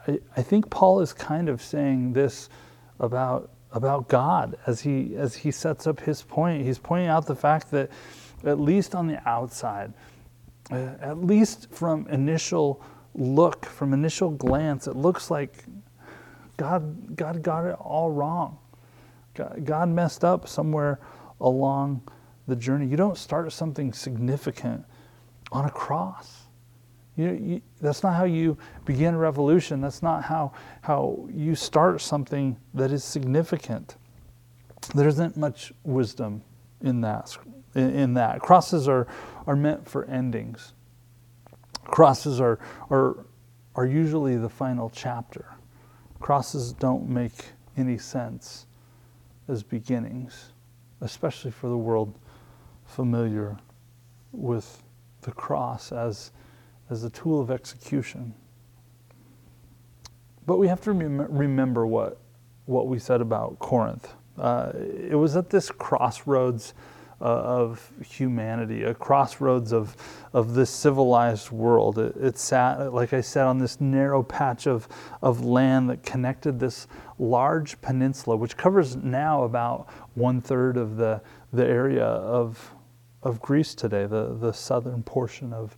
I, 0.07 0.19
I 0.37 0.41
think 0.41 0.69
Paul 0.69 1.01
is 1.01 1.13
kind 1.13 1.49
of 1.49 1.61
saying 1.61 2.13
this 2.13 2.49
about 2.99 3.51
about 3.71 4.07
God 4.07 4.57
as 4.65 4.81
he 4.81 5.15
as 5.15 5.35
he 5.35 5.51
sets 5.51 5.85
up 5.87 5.99
his 5.99 6.21
point. 6.21 6.63
He's 6.63 6.79
pointing 6.79 7.09
out 7.09 7.25
the 7.25 7.35
fact 7.35 7.71
that 7.71 7.89
at 8.43 8.59
least 8.59 8.95
on 8.95 9.07
the 9.07 9.27
outside, 9.27 9.93
uh, 10.71 10.93
at 11.01 11.23
least 11.23 11.69
from 11.71 12.07
initial 12.07 12.81
look, 13.13 13.65
from 13.65 13.93
initial 13.93 14.31
glance, 14.31 14.87
it 14.87 14.95
looks 14.95 15.31
like 15.31 15.65
God, 16.57 17.15
God 17.15 17.43
got 17.43 17.65
it 17.65 17.75
all 17.79 18.11
wrong. 18.11 18.57
God, 19.33 19.61
God 19.65 19.89
messed 19.89 20.23
up 20.23 20.47
somewhere 20.47 20.99
along 21.41 22.01
the 22.47 22.55
journey. 22.55 22.87
You 22.87 22.97
don't 22.97 23.17
start 23.17 23.51
something 23.51 23.91
significant 23.91 24.85
on 25.51 25.65
a 25.65 25.69
cross. 25.69 26.43
You, 27.15 27.31
you, 27.31 27.61
that's 27.81 28.03
not 28.03 28.15
how 28.15 28.25
you 28.25 28.57
begin 28.83 29.13
a 29.13 29.17
revolution. 29.17 29.81
That's 29.81 30.03
not 30.03 30.23
how, 30.23 30.51
how 30.81 31.27
you 31.33 31.55
start 31.55 32.01
something 32.01 32.57
that 32.73 32.91
is 32.91 33.03
significant. 33.03 33.95
There 34.93 35.07
isn't 35.07 35.37
much 35.37 35.71
wisdom 35.83 36.41
in 36.81 37.01
that. 37.01 37.37
In, 37.73 37.89
in 37.91 38.13
that. 38.15 38.41
Crosses 38.41 38.87
are, 38.87 39.07
are 39.47 39.55
meant 39.55 39.87
for 39.87 40.05
endings. 40.05 40.73
Crosses 41.85 42.41
are, 42.41 42.59
are, 42.89 43.25
are 43.75 43.85
usually 43.85 44.35
the 44.37 44.49
final 44.49 44.89
chapter. 44.89 45.45
Crosses 46.19 46.73
don't 46.73 47.07
make 47.07 47.45
any 47.77 47.97
sense 47.97 48.65
as 49.47 49.63
beginnings, 49.63 50.51
especially 51.01 51.51
for 51.51 51.69
the 51.69 51.77
world 51.77 52.17
familiar 52.85 53.57
with 54.31 54.83
the 55.21 55.31
cross 55.31 55.91
as, 55.91 56.31
as 56.89 57.03
a 57.03 57.09
tool 57.09 57.41
of 57.41 57.51
execution. 57.51 58.33
But 60.45 60.57
we 60.57 60.67
have 60.67 60.81
to 60.81 60.91
rem- 60.91 61.31
remember 61.31 61.87
what, 61.87 62.19
what 62.65 62.87
we 62.87 62.99
said 62.99 63.21
about 63.21 63.59
Corinth. 63.59 64.13
Uh, 64.37 64.71
it 64.75 65.15
was 65.15 65.35
at 65.35 65.49
this 65.49 65.71
crossroads 65.71 66.73
uh, 67.21 67.23
of 67.23 67.91
humanity, 68.05 68.83
a 68.83 68.93
crossroads 68.93 69.71
of, 69.71 69.95
of 70.33 70.53
this 70.53 70.69
civilized 70.69 71.49
world. 71.49 71.97
It, 71.97 72.15
it, 72.17 72.37
sat, 72.37 72.93
like 72.93 73.13
I 73.13 73.21
said, 73.21 73.45
on 73.45 73.57
this 73.57 73.79
narrow 73.79 74.21
patch 74.21 74.67
of, 74.67 74.87
of 75.21 75.43
land 75.43 75.89
that 75.89 76.03
connected 76.03 76.59
this 76.59 76.87
large 77.17 77.79
peninsula, 77.81 78.35
which 78.35 78.57
covers 78.57 78.97
now 78.97 79.43
about 79.43 79.87
one 80.15 80.41
third 80.41 80.75
of 80.75 80.97
the, 80.97 81.21
the 81.53 81.65
area 81.65 82.05
of, 82.05 82.73
of 83.23 83.41
Greece 83.41 83.73
today, 83.73 84.05
the, 84.05 84.35
the 84.35 84.51
southern 84.51 85.01
portion 85.01 85.53
of 85.53 85.77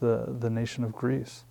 the, 0.00 0.36
the 0.38 0.50
nation 0.50 0.84
of 0.84 0.92
Greece. 0.92 1.44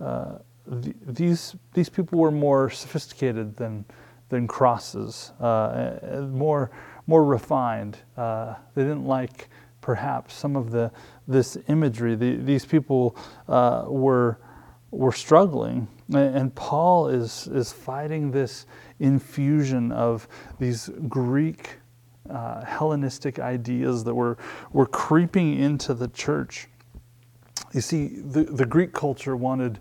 Uh, 0.00 0.38
the, 0.66 0.94
these, 1.06 1.56
these 1.72 1.88
people 1.88 2.18
were 2.18 2.30
more 2.30 2.70
sophisticated 2.70 3.56
than, 3.56 3.84
than 4.28 4.46
crosses, 4.46 5.32
uh, 5.40 6.26
more 6.30 6.70
more 7.08 7.24
refined. 7.24 7.98
Uh, 8.16 8.54
they 8.74 8.82
didn't 8.82 9.06
like 9.06 9.48
perhaps 9.80 10.34
some 10.34 10.54
of 10.54 10.70
the 10.70 10.92
this 11.26 11.58
imagery. 11.66 12.14
The, 12.14 12.36
these 12.36 12.64
people 12.64 13.16
uh, 13.48 13.86
were 13.88 14.38
were 14.90 15.12
struggling, 15.12 15.88
and 16.14 16.54
Paul 16.54 17.08
is 17.08 17.48
is 17.48 17.72
fighting 17.72 18.30
this 18.30 18.66
infusion 19.00 19.90
of 19.90 20.28
these 20.58 20.90
Greek 21.08 21.78
uh, 22.30 22.64
Hellenistic 22.64 23.38
ideas 23.38 24.04
that 24.04 24.14
were 24.14 24.36
were 24.72 24.86
creeping 24.86 25.58
into 25.58 25.94
the 25.94 26.08
church. 26.08 26.68
You 27.72 27.80
see, 27.80 28.08
the, 28.08 28.44
the 28.44 28.66
Greek 28.66 28.92
culture 28.92 29.36
wanted 29.36 29.78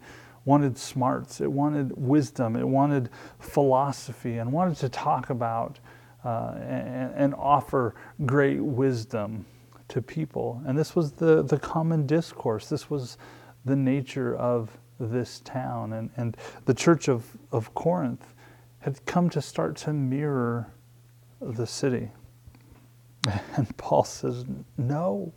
wanted 0.47 0.77
smarts, 0.77 1.41
it 1.41 1.51
wanted 1.51 1.91
wisdom, 1.97 2.55
it 2.55 2.65
wanted 2.65 3.09
philosophy, 3.37 4.37
and 4.37 4.49
wanted 4.49 4.77
to 4.77 4.87
talk 4.87 5.29
about 5.29 5.77
uh, 6.23 6.53
and, 6.55 7.13
and, 7.15 7.35
offer 7.35 7.95
great 8.25 8.61
wisdom 8.61 9.45
to 9.89 10.01
people. 10.01 10.61
And 10.65 10.77
this 10.77 10.95
was 10.95 11.11
the, 11.11 11.43
the 11.43 11.59
common 11.59 12.07
discourse. 12.07 12.69
This 12.69 12.89
was 12.89 13.17
the 13.65 13.75
nature 13.75 14.35
of 14.37 14.69
this 14.99 15.41
town. 15.41 15.93
And, 15.93 16.09
and 16.15 16.37
the 16.65 16.73
church 16.73 17.07
of, 17.07 17.25
of 17.51 17.73
Corinth 17.75 18.33
had 18.79 19.05
come 19.05 19.29
to 19.31 19.41
start 19.41 19.75
to 19.77 19.93
mirror 19.93 20.71
the 21.41 21.67
city. 21.67 22.11
And 23.57 23.75
Paul 23.77 24.03
says, 24.03 24.45
No, 24.77 25.33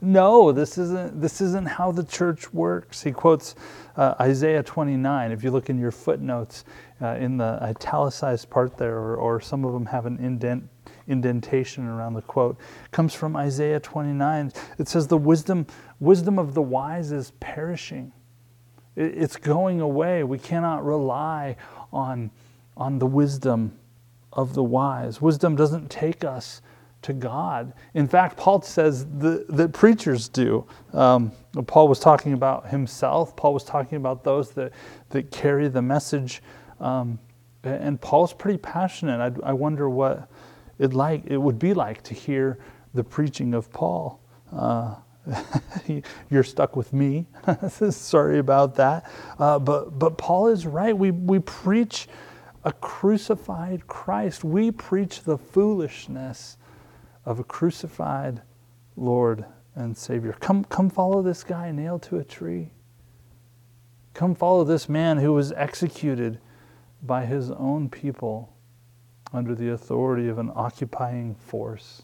no, 0.00 0.52
this 0.52 0.78
isn't, 0.78 1.20
this 1.20 1.40
isn't 1.40 1.66
how 1.66 1.90
the 1.90 2.04
church 2.04 2.52
works. 2.52 3.02
He 3.02 3.10
quotes 3.10 3.56
uh, 3.96 4.14
Isaiah 4.20 4.62
29. 4.62 5.32
If 5.32 5.42
you 5.42 5.50
look 5.50 5.70
in 5.70 5.78
your 5.78 5.90
footnotes 5.90 6.64
uh, 7.02 7.16
in 7.16 7.36
the 7.36 7.58
italicized 7.60 8.48
part 8.48 8.76
there, 8.76 8.96
or, 8.96 9.16
or, 9.16 9.40
some 9.40 9.64
of 9.64 9.72
them 9.72 9.86
have 9.86 10.06
an 10.06 10.18
indent, 10.18 10.68
indentation 11.08 11.86
around 11.86 12.14
the 12.14 12.22
quote, 12.22 12.58
comes 12.92 13.12
from 13.12 13.36
Isaiah 13.36 13.80
29. 13.80 14.52
It 14.78 14.88
says, 14.88 15.08
The 15.08 15.16
wisdom, 15.16 15.66
wisdom 15.98 16.38
of 16.38 16.54
the 16.54 16.62
wise 16.62 17.10
is 17.10 17.32
perishing, 17.40 18.12
it, 18.94 19.18
it's 19.18 19.36
going 19.36 19.80
away. 19.80 20.22
We 20.22 20.38
cannot 20.38 20.84
rely 20.84 21.56
on, 21.92 22.30
on 22.76 23.00
the 23.00 23.06
wisdom 23.06 23.76
of 24.32 24.54
the 24.54 24.62
wise. 24.62 25.20
Wisdom 25.20 25.56
doesn't 25.56 25.90
take 25.90 26.22
us 26.22 26.62
to 27.02 27.12
God. 27.12 27.72
In 27.94 28.08
fact, 28.08 28.36
Paul 28.36 28.62
says 28.62 29.06
the, 29.06 29.44
that 29.50 29.72
preachers 29.72 30.28
do. 30.28 30.66
Um, 30.92 31.32
Paul 31.66 31.88
was 31.88 32.00
talking 32.00 32.32
about 32.32 32.68
himself. 32.68 33.36
Paul 33.36 33.54
was 33.54 33.64
talking 33.64 33.96
about 33.96 34.24
those 34.24 34.50
that, 34.52 34.72
that 35.10 35.30
carry 35.30 35.68
the 35.68 35.82
message. 35.82 36.42
Um, 36.80 37.18
and 37.62 38.00
Paul's 38.00 38.32
pretty 38.32 38.58
passionate. 38.58 39.20
I, 39.20 39.50
I 39.50 39.52
wonder 39.52 39.88
what 39.88 40.28
it 40.78 40.94
like 40.94 41.24
it 41.26 41.36
would 41.36 41.58
be 41.58 41.74
like 41.74 42.02
to 42.04 42.14
hear 42.14 42.58
the 42.94 43.04
preaching 43.04 43.54
of 43.54 43.70
Paul. 43.72 44.20
Uh, 44.52 44.94
you're 46.30 46.44
stuck 46.44 46.76
with 46.76 46.92
me. 46.92 47.26
Sorry 47.90 48.38
about 48.38 48.74
that. 48.76 49.10
Uh, 49.38 49.58
but 49.58 49.98
but 49.98 50.16
Paul 50.16 50.48
is 50.48 50.66
right. 50.66 50.96
We 50.96 51.10
we 51.10 51.38
preach 51.40 52.08
a 52.64 52.72
crucified 52.72 53.86
Christ. 53.86 54.44
We 54.44 54.70
preach 54.70 55.22
the 55.22 55.36
foolishness 55.36 56.57
of 57.24 57.38
a 57.38 57.44
crucified 57.44 58.42
Lord 58.96 59.44
and 59.74 59.96
Savior. 59.96 60.36
Come, 60.40 60.64
come 60.64 60.90
follow 60.90 61.22
this 61.22 61.44
guy 61.44 61.70
nailed 61.70 62.02
to 62.02 62.18
a 62.18 62.24
tree. 62.24 62.72
Come 64.14 64.34
follow 64.34 64.64
this 64.64 64.88
man 64.88 65.18
who 65.18 65.32
was 65.32 65.52
executed 65.52 66.40
by 67.02 67.24
his 67.24 67.50
own 67.52 67.88
people 67.88 68.52
under 69.32 69.54
the 69.54 69.70
authority 69.70 70.28
of 70.28 70.38
an 70.38 70.50
occupying 70.54 71.34
force. 71.34 72.02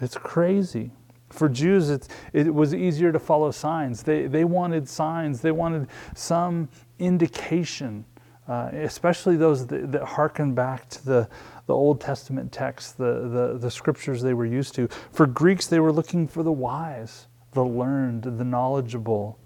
It's 0.00 0.18
crazy. 0.18 0.90
For 1.30 1.48
Jews, 1.48 1.88
it, 1.90 2.08
it 2.32 2.52
was 2.52 2.74
easier 2.74 3.10
to 3.10 3.18
follow 3.18 3.50
signs. 3.50 4.02
They, 4.02 4.26
they 4.26 4.44
wanted 4.44 4.88
signs, 4.88 5.40
they 5.40 5.50
wanted 5.50 5.88
some 6.14 6.68
indication, 6.98 8.04
uh, 8.48 8.70
especially 8.72 9.36
those 9.36 9.66
that, 9.66 9.92
that 9.92 10.02
harken 10.02 10.54
back 10.54 10.88
to 10.90 11.04
the, 11.04 11.28
the 11.66 11.74
Old 11.74 12.00
Testament 12.00 12.52
texts, 12.52 12.92
the, 12.92 13.28
the, 13.28 13.58
the 13.58 13.70
scriptures 13.70 14.20
they 14.22 14.34
were 14.34 14.46
used 14.46 14.74
to. 14.74 14.88
For 15.12 15.26
Greeks, 15.26 15.66
they 15.66 15.80
were 15.80 15.92
looking 15.92 16.28
for 16.28 16.42
the 16.42 16.52
wise, 16.52 17.26
the 17.52 17.64
learned, 17.64 18.24
the 18.24 18.44
knowledgeable, 18.44 19.38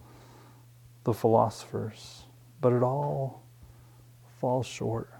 the 1.05 1.15
philosophers. 1.15 2.25
But 2.61 2.73
it 2.73 2.83
all 2.83 3.43
falls 4.41 4.67
short. 4.67 5.11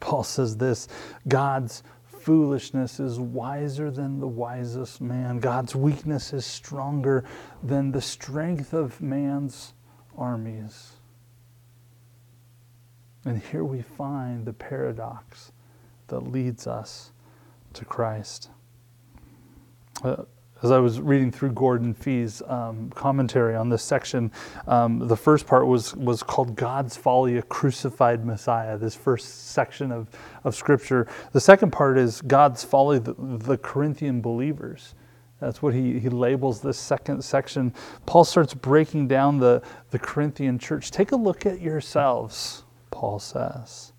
Paul 0.00 0.24
says 0.24 0.56
this 0.56 0.88
God's 1.28 1.82
foolishness 2.06 3.00
is 3.00 3.18
wiser 3.18 3.90
than 3.90 4.20
the 4.20 4.28
wisest 4.28 5.00
man. 5.00 5.38
God's 5.38 5.74
weakness 5.74 6.32
is 6.32 6.46
stronger 6.46 7.24
than 7.62 7.92
the 7.92 8.00
strength 8.00 8.72
of 8.72 9.00
man's 9.00 9.74
armies. 10.16 10.91
And 13.24 13.40
here 13.40 13.64
we 13.64 13.82
find 13.82 14.44
the 14.44 14.52
paradox 14.52 15.52
that 16.08 16.20
leads 16.20 16.66
us 16.66 17.12
to 17.74 17.84
Christ. 17.84 18.50
Uh, 20.02 20.24
as 20.62 20.70
I 20.70 20.78
was 20.78 21.00
reading 21.00 21.32
through 21.32 21.52
Gordon 21.52 21.92
Fee's 21.92 22.40
um, 22.46 22.90
commentary 22.90 23.56
on 23.56 23.68
this 23.68 23.82
section, 23.82 24.30
um, 24.68 25.08
the 25.08 25.16
first 25.16 25.46
part 25.46 25.66
was, 25.66 25.94
was 25.96 26.22
called 26.22 26.54
God's 26.54 26.96
Folly, 26.96 27.36
a 27.38 27.42
Crucified 27.42 28.24
Messiah, 28.24 28.78
this 28.78 28.94
first 28.94 29.48
section 29.48 29.90
of, 29.90 30.08
of 30.44 30.54
Scripture. 30.54 31.08
The 31.32 31.40
second 31.40 31.72
part 31.72 31.98
is 31.98 32.20
God's 32.22 32.62
Folly, 32.62 33.00
the, 33.00 33.14
the 33.18 33.58
Corinthian 33.58 34.20
believers. 34.20 34.94
That's 35.40 35.60
what 35.60 35.74
he, 35.74 35.98
he 35.98 36.08
labels 36.08 36.60
this 36.60 36.78
second 36.78 37.24
section. 37.24 37.74
Paul 38.06 38.24
starts 38.24 38.54
breaking 38.54 39.08
down 39.08 39.38
the, 39.38 39.62
the 39.90 39.98
Corinthian 39.98 40.60
church. 40.60 40.92
Take 40.92 41.10
a 41.10 41.16
look 41.16 41.44
at 41.44 41.60
yourselves, 41.60 42.62
Paul 42.92 43.18
says. 43.18 43.92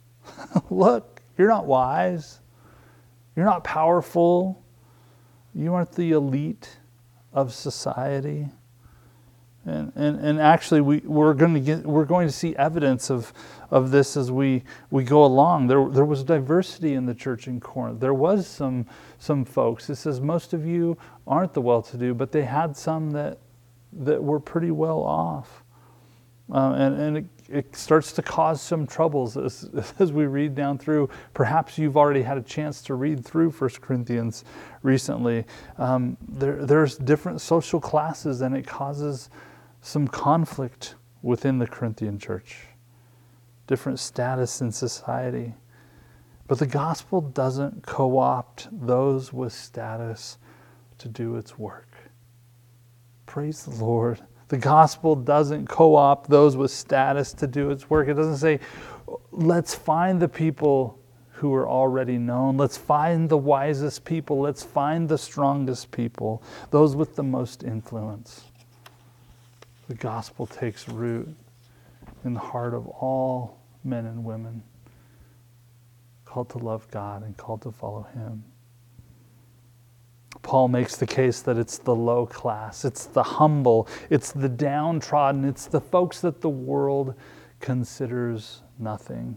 look, 0.70 1.22
you're 1.36 1.48
not 1.48 1.66
wise, 1.66 2.40
you're 3.34 3.44
not 3.44 3.64
powerful 3.64 4.62
you 5.56 5.72
aren't 5.72 5.92
the 5.92 6.12
elite 6.12 6.76
of 7.32 7.52
society. 7.52 8.48
And, 9.64 9.90
and, 9.96 10.20
and 10.20 10.38
actually, 10.38 10.82
we, 10.82 10.98
we're, 10.98 11.32
going 11.32 11.54
to 11.54 11.60
get, 11.60 11.84
we're 11.84 12.04
going 12.04 12.28
to 12.28 12.32
see 12.32 12.54
evidence 12.56 13.10
of, 13.10 13.32
of 13.70 13.90
this 13.90 14.16
as 14.16 14.30
we, 14.30 14.62
we 14.90 15.02
go 15.02 15.24
along. 15.24 15.66
There, 15.66 15.88
there 15.88 16.04
was 16.04 16.22
diversity 16.22 16.92
in 16.92 17.06
the 17.06 17.14
church 17.14 17.48
in 17.48 17.58
Corinth. 17.58 18.00
There 18.00 18.14
was 18.14 18.46
some, 18.46 18.86
some 19.18 19.44
folks. 19.46 19.88
It 19.88 19.96
says 19.96 20.20
most 20.20 20.52
of 20.52 20.66
you 20.66 20.98
aren't 21.26 21.54
the 21.54 21.62
well 21.62 21.82
to 21.82 21.96
do, 21.96 22.12
but 22.12 22.32
they 22.32 22.44
had 22.44 22.76
some 22.76 23.10
that, 23.12 23.38
that 23.94 24.22
were 24.22 24.38
pretty 24.38 24.70
well 24.70 25.00
off. 25.00 25.64
Uh, 26.52 26.74
and 26.76 27.00
and 27.00 27.16
it, 27.16 27.24
it 27.48 27.76
starts 27.76 28.12
to 28.12 28.22
cause 28.22 28.60
some 28.60 28.86
troubles 28.86 29.36
as, 29.36 29.68
as 29.98 30.12
we 30.12 30.26
read 30.26 30.54
down 30.54 30.78
through. 30.78 31.08
Perhaps 31.34 31.78
you've 31.78 31.96
already 31.96 32.22
had 32.22 32.38
a 32.38 32.42
chance 32.42 32.82
to 32.82 32.94
read 32.94 33.24
through 33.24 33.50
1 33.50 33.70
Corinthians 33.80 34.44
recently. 34.82 35.44
Um, 35.78 36.16
there, 36.28 36.64
there's 36.64 36.96
different 36.96 37.40
social 37.40 37.80
classes, 37.80 38.40
and 38.40 38.56
it 38.56 38.66
causes 38.66 39.30
some 39.80 40.08
conflict 40.08 40.94
within 41.22 41.58
the 41.58 41.66
Corinthian 41.66 42.18
church, 42.18 42.66
different 43.66 43.98
status 43.98 44.60
in 44.60 44.72
society. 44.72 45.54
But 46.48 46.58
the 46.58 46.66
gospel 46.66 47.20
doesn't 47.20 47.86
co 47.86 48.18
opt 48.18 48.68
those 48.70 49.32
with 49.32 49.52
status 49.52 50.38
to 50.98 51.08
do 51.08 51.36
its 51.36 51.58
work. 51.58 51.88
Praise 53.26 53.64
the 53.64 53.84
Lord. 53.84 54.20
The 54.48 54.58
gospel 54.58 55.16
doesn't 55.16 55.68
co 55.68 55.96
opt 55.96 56.30
those 56.30 56.56
with 56.56 56.70
status 56.70 57.32
to 57.34 57.46
do 57.46 57.70
its 57.70 57.90
work. 57.90 58.08
It 58.08 58.14
doesn't 58.14 58.38
say, 58.38 58.60
let's 59.32 59.74
find 59.74 60.20
the 60.20 60.28
people 60.28 60.98
who 61.32 61.52
are 61.54 61.68
already 61.68 62.16
known. 62.16 62.56
Let's 62.56 62.78
find 62.78 63.28
the 63.28 63.36
wisest 63.36 64.04
people. 64.04 64.40
Let's 64.40 64.62
find 64.62 65.08
the 65.08 65.18
strongest 65.18 65.90
people, 65.90 66.42
those 66.70 66.96
with 66.96 67.16
the 67.16 67.22
most 67.22 67.62
influence. 67.62 68.44
The 69.88 69.94
gospel 69.94 70.46
takes 70.46 70.88
root 70.88 71.28
in 72.24 72.34
the 72.34 72.40
heart 72.40 72.74
of 72.74 72.86
all 72.88 73.58
men 73.84 74.06
and 74.06 74.24
women 74.24 74.62
called 76.24 76.48
to 76.50 76.58
love 76.58 76.90
God 76.90 77.22
and 77.22 77.36
called 77.36 77.62
to 77.62 77.70
follow 77.70 78.06
Him. 78.14 78.44
Paul 80.46 80.68
makes 80.68 80.94
the 80.94 81.08
case 81.08 81.42
that 81.42 81.58
it's 81.58 81.78
the 81.78 81.94
low 81.96 82.24
class, 82.24 82.84
it's 82.84 83.06
the 83.06 83.22
humble, 83.24 83.88
it's 84.10 84.30
the 84.30 84.48
downtrodden, 84.48 85.44
it's 85.44 85.66
the 85.66 85.80
folks 85.80 86.20
that 86.20 86.40
the 86.40 86.48
world 86.48 87.16
considers 87.58 88.62
nothing. 88.78 89.36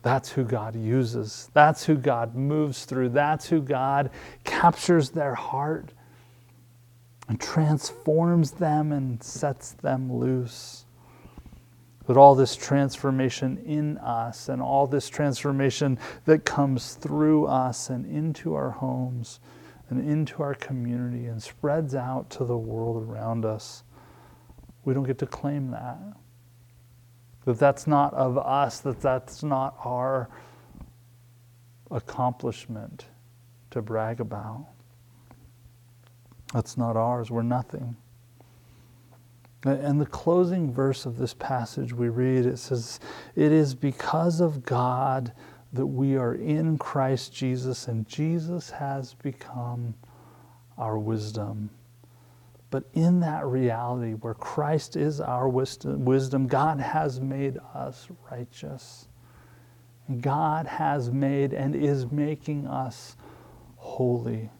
That's 0.00 0.30
who 0.30 0.44
God 0.44 0.74
uses. 0.74 1.50
That's 1.52 1.84
who 1.84 1.96
God 1.96 2.34
moves 2.34 2.86
through. 2.86 3.10
That's 3.10 3.46
who 3.46 3.60
God 3.60 4.08
captures 4.44 5.10
their 5.10 5.34
heart 5.34 5.92
and 7.28 7.38
transforms 7.38 8.52
them 8.52 8.90
and 8.92 9.22
sets 9.22 9.72
them 9.72 10.10
loose. 10.10 10.86
But 12.06 12.16
all 12.16 12.34
this 12.34 12.56
transformation 12.56 13.58
in 13.66 13.98
us 13.98 14.48
and 14.48 14.62
all 14.62 14.86
this 14.86 15.10
transformation 15.10 15.98
that 16.24 16.46
comes 16.46 16.94
through 16.94 17.44
us 17.44 17.90
and 17.90 18.06
into 18.06 18.54
our 18.54 18.70
homes 18.70 19.40
and 19.90 20.08
into 20.08 20.42
our 20.42 20.54
community 20.54 21.26
and 21.26 21.42
spreads 21.42 21.94
out 21.94 22.28
to 22.30 22.44
the 22.44 22.56
world 22.56 23.08
around 23.08 23.44
us. 23.44 23.84
We 24.84 24.94
don't 24.94 25.04
get 25.04 25.18
to 25.18 25.26
claim 25.26 25.70
that. 25.70 25.98
That 27.44 27.58
that's 27.58 27.86
not 27.86 28.12
of 28.14 28.36
us, 28.36 28.80
that 28.80 29.00
that's 29.00 29.42
not 29.42 29.76
our 29.84 30.28
accomplishment 31.90 33.06
to 33.70 33.80
brag 33.80 34.20
about. 34.20 34.66
That's 36.52 36.76
not 36.76 36.96
ours. 36.96 37.30
We're 37.30 37.42
nothing. 37.42 37.96
And 39.64 40.00
the 40.00 40.06
closing 40.06 40.72
verse 40.72 41.04
of 41.04 41.18
this 41.18 41.34
passage 41.34 41.92
we 41.92 42.08
read, 42.08 42.46
it 42.46 42.58
says, 42.58 43.00
It 43.34 43.50
is 43.50 43.74
because 43.74 44.40
of 44.40 44.64
God 44.64 45.32
that 45.72 45.86
we 45.86 46.16
are 46.16 46.34
in 46.34 46.78
Christ 46.78 47.34
Jesus 47.34 47.88
and 47.88 48.08
Jesus 48.08 48.70
has 48.70 49.14
become 49.14 49.94
our 50.76 50.98
wisdom. 50.98 51.70
But 52.70 52.84
in 52.92 53.20
that 53.20 53.46
reality 53.46 54.12
where 54.12 54.34
Christ 54.34 54.96
is 54.96 55.20
our 55.20 55.48
wisdom, 55.48 56.46
God 56.46 56.80
has 56.80 57.20
made 57.20 57.58
us 57.74 58.08
righteous. 58.30 59.08
God 60.20 60.66
has 60.66 61.10
made 61.10 61.52
and 61.52 61.74
is 61.74 62.10
making 62.10 62.66
us 62.66 63.16
holy. 63.76 64.50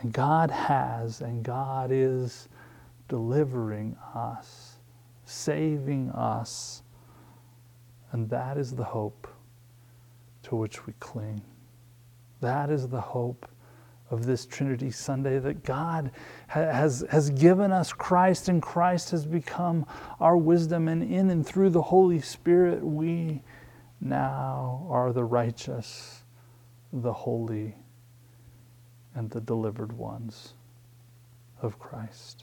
And 0.00 0.12
God 0.12 0.50
has 0.50 1.20
and 1.20 1.44
God 1.44 1.90
is 1.92 2.48
delivering 3.08 3.96
us, 4.14 4.78
saving 5.24 6.10
us. 6.10 6.82
And 8.12 8.28
that 8.30 8.56
is 8.56 8.74
the 8.74 8.84
hope 8.84 9.28
to 10.50 10.56
which 10.56 10.84
we 10.84 10.92
cling. 10.98 11.40
That 12.40 12.70
is 12.70 12.88
the 12.88 13.00
hope 13.00 13.46
of 14.10 14.26
this 14.26 14.46
Trinity 14.46 14.90
Sunday 14.90 15.38
that 15.38 15.62
God 15.62 16.10
has, 16.48 17.04
has 17.08 17.30
given 17.30 17.70
us 17.70 17.92
Christ, 17.92 18.48
and 18.48 18.60
Christ 18.60 19.12
has 19.12 19.24
become 19.24 19.86
our 20.18 20.36
wisdom. 20.36 20.88
And 20.88 21.04
in 21.04 21.30
and 21.30 21.46
through 21.46 21.70
the 21.70 21.80
Holy 21.80 22.20
Spirit, 22.20 22.84
we 22.84 23.42
now 24.00 24.88
are 24.90 25.12
the 25.12 25.22
righteous, 25.22 26.24
the 26.92 27.12
holy, 27.12 27.76
and 29.14 29.30
the 29.30 29.40
delivered 29.40 29.92
ones 29.92 30.54
of 31.62 31.78
Christ. 31.78 32.42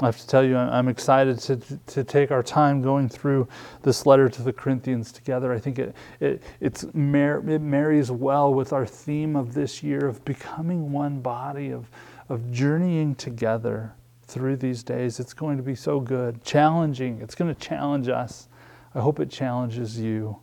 I 0.00 0.06
have 0.06 0.18
to 0.18 0.26
tell 0.26 0.44
you, 0.44 0.56
I'm 0.56 0.88
excited 0.88 1.38
to, 1.40 1.56
to 1.86 2.02
take 2.02 2.32
our 2.32 2.42
time 2.42 2.82
going 2.82 3.08
through 3.08 3.46
this 3.82 4.06
letter 4.06 4.28
to 4.28 4.42
the 4.42 4.52
Corinthians 4.52 5.12
together. 5.12 5.52
I 5.52 5.60
think 5.60 5.78
it, 5.78 5.94
it, 6.18 6.42
it's 6.60 6.84
mar- 6.94 7.48
it 7.48 7.60
marries 7.60 8.10
well 8.10 8.52
with 8.52 8.72
our 8.72 8.86
theme 8.86 9.36
of 9.36 9.54
this 9.54 9.84
year 9.84 10.08
of 10.08 10.24
becoming 10.24 10.90
one 10.90 11.20
body, 11.20 11.70
of, 11.70 11.88
of 12.28 12.50
journeying 12.50 13.14
together 13.14 13.94
through 14.26 14.56
these 14.56 14.82
days. 14.82 15.20
It's 15.20 15.32
going 15.32 15.58
to 15.58 15.62
be 15.62 15.76
so 15.76 16.00
good, 16.00 16.42
challenging. 16.42 17.20
It's 17.20 17.36
going 17.36 17.54
to 17.54 17.60
challenge 17.60 18.08
us. 18.08 18.48
I 18.96 19.00
hope 19.00 19.20
it 19.20 19.30
challenges 19.30 20.00
you, 20.00 20.38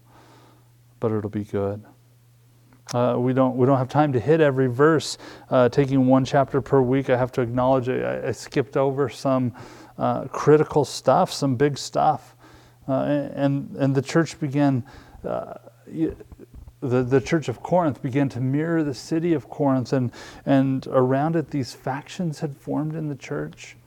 but 1.01 1.11
it'll 1.11 1.29
be 1.29 1.43
good. 1.43 1.83
Uh, 2.93 3.15
we 3.17 3.33
don't 3.33 3.55
we 3.55 3.65
don't 3.65 3.77
have 3.77 3.89
time 3.89 4.11
to 4.13 4.19
hit 4.19 4.41
every 4.41 4.67
verse. 4.67 5.17
Uh, 5.49 5.69
taking 5.69 6.07
one 6.07 6.25
chapter 6.25 6.61
per 6.61 6.81
week, 6.81 7.09
I 7.09 7.17
have 7.17 7.31
to 7.33 7.41
acknowledge 7.41 7.87
I, 7.87 8.27
I 8.27 8.31
skipped 8.31 8.75
over 8.75 9.07
some 9.07 9.53
uh, 9.97 10.25
critical 10.25 10.83
stuff, 10.83 11.31
some 11.31 11.55
big 11.55 11.77
stuff, 11.77 12.35
uh, 12.87 13.03
and 13.33 13.75
and 13.77 13.95
the 13.95 14.01
church 14.01 14.39
began. 14.39 14.83
Uh, 15.23 15.53
the, 16.81 17.03
the 17.03 17.21
church 17.21 17.47
of 17.47 17.61
Corinth 17.61 18.01
began 18.01 18.27
to 18.29 18.41
mirror 18.41 18.83
the 18.83 18.93
city 18.93 19.33
of 19.33 19.47
Corinth, 19.49 19.93
and, 19.93 20.11
and 20.45 20.87
around 20.87 21.35
it, 21.35 21.51
these 21.51 21.73
factions 21.73 22.39
had 22.39 22.57
formed 22.57 22.95
in 22.95 23.07
the 23.07 23.15
church. 23.15 23.77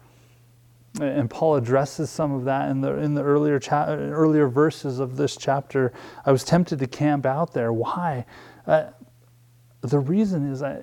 And 1.01 1.29
Paul 1.29 1.57
addresses 1.57 2.09
some 2.09 2.33
of 2.33 2.45
that 2.45 2.71
in 2.71 2.81
the, 2.81 2.97
in 2.99 3.15
the 3.15 3.23
earlier, 3.23 3.59
cha- 3.59 3.89
earlier 3.89 4.47
verses 4.47 5.01
of 5.01 5.17
this 5.17 5.37
chapter. 5.37 5.93
I 6.25 6.31
was 6.31 6.45
tempted 6.45 6.79
to 6.79 6.87
camp 6.87 7.27
out 7.27 7.53
there. 7.53 7.73
Why? 7.73 8.27
Uh, 8.67 8.91
the 9.81 9.99
reason 9.99 10.51
is 10.51 10.63
I, 10.63 10.83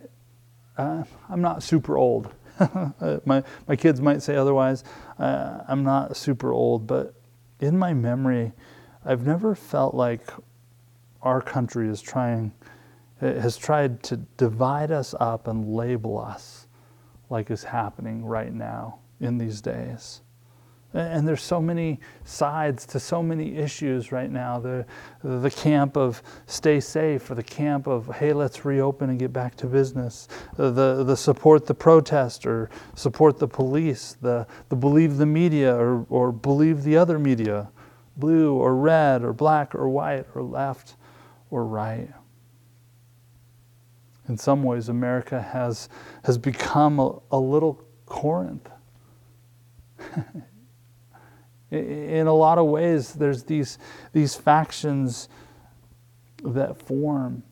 uh, 0.77 1.03
I'm 1.29 1.41
not 1.41 1.63
super 1.63 1.97
old. 1.97 2.33
my, 3.25 3.43
my 3.67 3.75
kids 3.75 4.01
might 4.01 4.21
say 4.21 4.35
otherwise. 4.35 4.83
Uh, 5.17 5.61
I'm 5.67 5.83
not 5.83 6.15
super 6.15 6.51
old, 6.51 6.85
but 6.87 7.15
in 7.59 7.77
my 7.77 7.93
memory, 7.93 8.53
I've 9.05 9.25
never 9.25 9.55
felt 9.55 9.95
like 9.95 10.29
our 11.21 11.41
country 11.41 11.89
is 11.89 12.01
trying, 12.01 12.51
has 13.19 13.57
tried 13.57 14.03
to 14.03 14.17
divide 14.37 14.91
us 14.91 15.15
up 15.19 15.47
and 15.47 15.73
label 15.73 16.19
us 16.19 16.67
like 17.31 17.49
is 17.49 17.63
happening 17.63 18.25
right 18.25 18.53
now 18.53 18.99
in 19.19 19.37
these 19.37 19.61
days. 19.61 20.21
And 20.93 21.25
there's 21.25 21.41
so 21.41 21.61
many 21.61 22.01
sides 22.25 22.85
to 22.87 22.99
so 22.99 23.23
many 23.23 23.55
issues 23.55 24.11
right 24.11 24.29
now. 24.29 24.59
The, 24.59 24.85
the 25.23 25.49
camp 25.49 25.95
of 25.95 26.21
stay 26.47 26.81
safe, 26.81 27.31
or 27.31 27.35
the 27.35 27.43
camp 27.43 27.87
of 27.87 28.13
hey, 28.15 28.33
let's 28.33 28.65
reopen 28.65 29.09
and 29.09 29.17
get 29.17 29.31
back 29.31 29.55
to 29.57 29.67
business. 29.67 30.27
The, 30.57 31.03
the 31.03 31.15
support 31.15 31.65
the 31.65 31.73
protest, 31.73 32.45
or 32.45 32.69
support 32.95 33.39
the 33.39 33.47
police. 33.47 34.17
The, 34.21 34.45
the 34.67 34.75
believe 34.75 35.15
the 35.15 35.25
media, 35.25 35.73
or, 35.73 36.05
or 36.09 36.33
believe 36.33 36.83
the 36.83 36.97
other 36.97 37.17
media. 37.17 37.69
Blue 38.17 38.55
or 38.55 38.75
red, 38.75 39.23
or 39.23 39.31
black 39.31 39.73
or 39.73 39.87
white, 39.87 40.25
or 40.35 40.43
left 40.43 40.95
or 41.49 41.65
right. 41.65 42.09
In 44.27 44.37
some 44.37 44.63
ways, 44.63 44.89
America 44.89 45.41
has, 45.41 45.89
has 46.23 46.37
become 46.37 46.99
a, 46.99 47.19
a 47.31 47.39
little 47.39 47.81
Corinth. 48.05 48.69
in 51.71 52.27
a 52.27 52.33
lot 52.33 52.57
of 52.57 52.65
ways, 52.67 53.13
there's 53.13 53.43
these, 53.43 53.77
these 54.11 54.35
factions 54.35 55.29
that 56.43 56.81
form. 56.81 57.43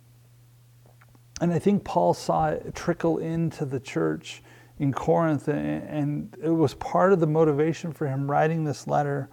And 1.42 1.54
I 1.54 1.60
think 1.60 1.86
Paul 1.86 2.14
saw 2.14 2.50
it 2.50 2.76
trickle 2.76 3.18
into 3.18 3.64
the 3.64 3.80
church 3.80 4.44
in 4.78 4.94
Corinth, 4.94 5.48
and 5.48 6.36
it 6.42 6.50
was 6.50 6.74
part 6.74 7.14
of 7.14 7.20
the 7.20 7.28
motivation 7.28 7.94
for 7.94 8.08
him 8.08 8.30
writing 8.30 8.66
this 8.66 8.88
letter. 8.88 9.30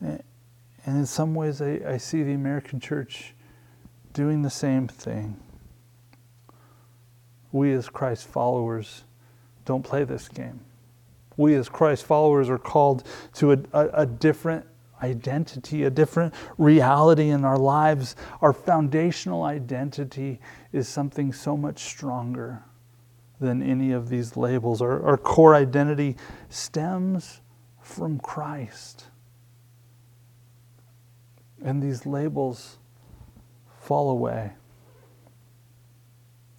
And 0.00 0.22
in 0.86 1.06
some 1.06 1.34
ways, 1.34 1.62
I, 1.62 1.80
I 1.86 1.96
see 1.96 2.22
the 2.22 2.34
American 2.34 2.80
church 2.80 3.34
doing 4.12 4.42
the 4.42 4.50
same 4.50 4.88
thing. 4.88 5.38
We, 7.50 7.72
as 7.72 7.88
Christ 7.88 8.26
followers, 8.26 9.04
don't 9.64 9.82
play 9.82 10.04
this 10.04 10.28
game 10.28 10.60
we 11.38 11.54
as 11.54 11.70
Christ 11.70 12.04
followers 12.04 12.50
are 12.50 12.58
called 12.58 13.04
to 13.34 13.52
a, 13.52 13.58
a, 13.72 13.88
a 14.02 14.06
different 14.06 14.66
identity, 15.02 15.84
a 15.84 15.90
different 15.90 16.34
reality 16.58 17.28
in 17.28 17.44
our 17.44 17.56
lives. 17.56 18.16
Our 18.42 18.52
foundational 18.52 19.44
identity 19.44 20.40
is 20.72 20.88
something 20.88 21.32
so 21.32 21.56
much 21.56 21.78
stronger 21.78 22.64
than 23.40 23.62
any 23.62 23.92
of 23.92 24.08
these 24.08 24.36
labels. 24.36 24.82
Our, 24.82 25.00
our 25.06 25.16
core 25.16 25.54
identity 25.54 26.16
stems 26.48 27.40
from 27.80 28.18
Christ. 28.18 29.04
And 31.62 31.82
these 31.82 32.04
labels 32.04 32.78
fall 33.80 34.10
away. 34.10 34.52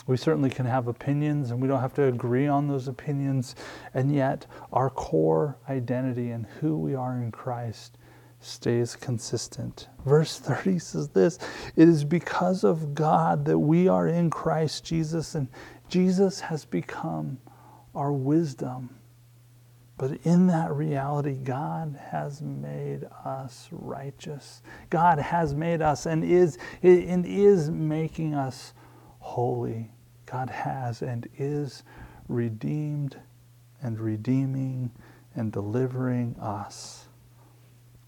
We 0.10 0.17
certainly 0.17 0.50
can 0.50 0.65
have 0.65 0.88
opinions 0.88 1.52
and 1.52 1.62
we 1.62 1.67
don't 1.67 1.82
have 1.82 1.93
to 1.93 2.06
agree 2.06 2.48
on 2.48 2.67
those 2.67 2.88
opinions. 2.88 3.56
And 3.93 4.12
yet, 4.12 4.48
our 4.74 4.89
core 4.89 5.60
identity 5.69 6.32
and 6.32 6.48
who 6.48 6.76
we 6.80 6.95
are 6.95 7.22
in 7.22 7.32
Christ 7.32 8.00
stays 8.39 8.95
consistent. 8.95 9.88
Verse 10.04 10.39
30 10.39 10.80
says 10.80 11.10
this 11.10 11.38
It 11.76 11.88
is 11.88 12.04
because 12.04 12.63
of 12.63 12.95
God 12.95 13.45
that 13.45 13.60
we 13.60 13.88
are 13.88 14.08
in 14.08 14.32
Christ 14.32 14.84
Jesus, 14.84 15.36
and 15.36 15.48
Jesus 15.89 16.39
has 16.39 16.65
become 16.65 17.38
our 17.93 18.12
wisdom. 18.12 18.89
But 19.95 20.17
in 20.24 20.48
that 20.48 20.74
reality, 20.74 21.36
God 21.36 22.00
has 22.10 22.41
made 22.41 23.04
us 23.24 23.67
righteous. 23.72 24.63
God 24.89 25.19
has 25.19 25.54
made 25.54 25.84
us 25.84 26.08
and 26.08 26.24
is, 26.24 26.58
and 26.82 27.28
is 27.28 27.69
making 27.69 28.34
us 28.34 28.74
holy. 29.19 29.91
God 30.29 30.49
has 30.49 31.01
and 31.01 31.27
is 31.37 31.83
redeemed 32.27 33.17
and 33.81 33.99
redeeming 33.99 34.91
and 35.35 35.51
delivering 35.51 36.35
us. 36.39 37.05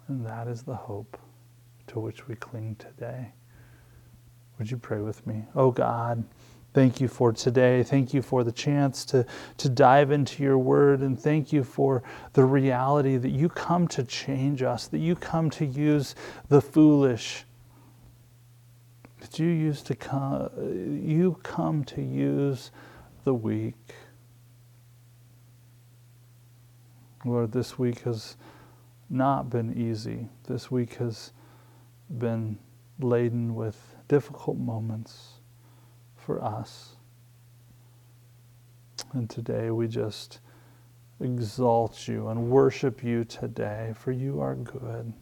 And 0.08 0.26
that 0.26 0.48
is 0.48 0.64
the 0.64 0.76
hope 0.76 1.18
to 1.88 2.00
which 2.00 2.28
we 2.28 2.36
cling 2.36 2.76
today. 2.76 3.32
Would 4.60 4.70
you 4.70 4.78
pray 4.78 5.00
with 5.00 5.26
me? 5.26 5.46
Oh 5.56 5.72
God, 5.72 6.24
thank 6.74 7.02
you 7.02 7.08
for 7.08 7.34
today. 7.34 7.82
Thank 7.82 8.14
you 8.14 8.22
for 8.22 8.44
the 8.44 8.52
chance 8.52 9.04
to, 9.06 9.26
to 9.58 9.70
dive 9.70 10.12
into 10.12 10.44
your 10.44 10.60
word. 10.60 11.00
And 11.00 11.20
thank 11.20 11.52
you 11.52 11.64
for 11.64 12.04
the 12.34 12.46
reality 12.46 13.18
that 13.18 13.32
you 13.32 13.50
come 13.50 13.88
to 13.90 14.04
change 14.04 14.62
us, 14.62 14.88
that 14.90 15.00
you 15.00 15.16
come 15.16 15.50
to 15.52 15.66
use 15.66 16.14
the 16.50 16.62
foolish 16.62 17.46
that 19.22 19.40
you 19.40 19.48
use 19.48 19.82
to 19.84 19.96
come, 19.96 20.50
you 21.04 21.40
come 21.44 21.84
to 21.86 22.02
use 22.02 22.72
the 23.24 23.34
weak. 23.34 23.96
Lord, 27.24 27.52
this 27.52 27.78
week 27.78 28.02
has 28.02 28.36
not 29.10 29.50
been 29.50 29.78
easy. 29.78 30.28
This 30.48 30.72
week 30.72 30.96
has 30.96 31.32
been 32.18 32.58
laden 33.00 33.56
with 33.56 33.96
difficult 34.08 34.58
moments 34.58 35.34
for 36.16 36.44
us. 36.44 36.96
And 39.14 39.30
today 39.30 39.70
we 39.70 39.88
just 39.88 40.40
exalt 41.20 42.08
you 42.08 42.30
and 42.30 42.50
worship 42.50 43.04
you 43.04 43.24
today, 43.24 43.94
for 43.96 44.12
you 44.12 44.42
are 44.42 44.56
good. 44.56 45.14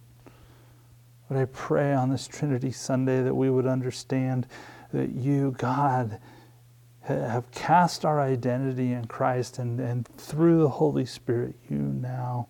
But 1.30 1.38
I 1.38 1.46
pray 1.46 1.94
on 1.94 2.10
this 2.10 2.28
Trinity 2.28 2.72
Sunday 2.72 3.22
that 3.22 3.36
we 3.36 3.52
would 3.52 3.68
understand 3.68 4.48
that 4.92 5.12
you, 5.12 5.56
God, 5.58 6.20
have 7.02 7.50
cast 7.52 8.04
our 8.04 8.20
identity 8.20 8.92
in 8.92 9.06
Christ, 9.06 9.60
and, 9.60 9.80
and 9.80 10.08
through 10.18 10.62
the 10.62 10.70
Holy 10.70 11.06
Spirit, 11.06 11.56
you 11.70 11.78
now 11.78 12.48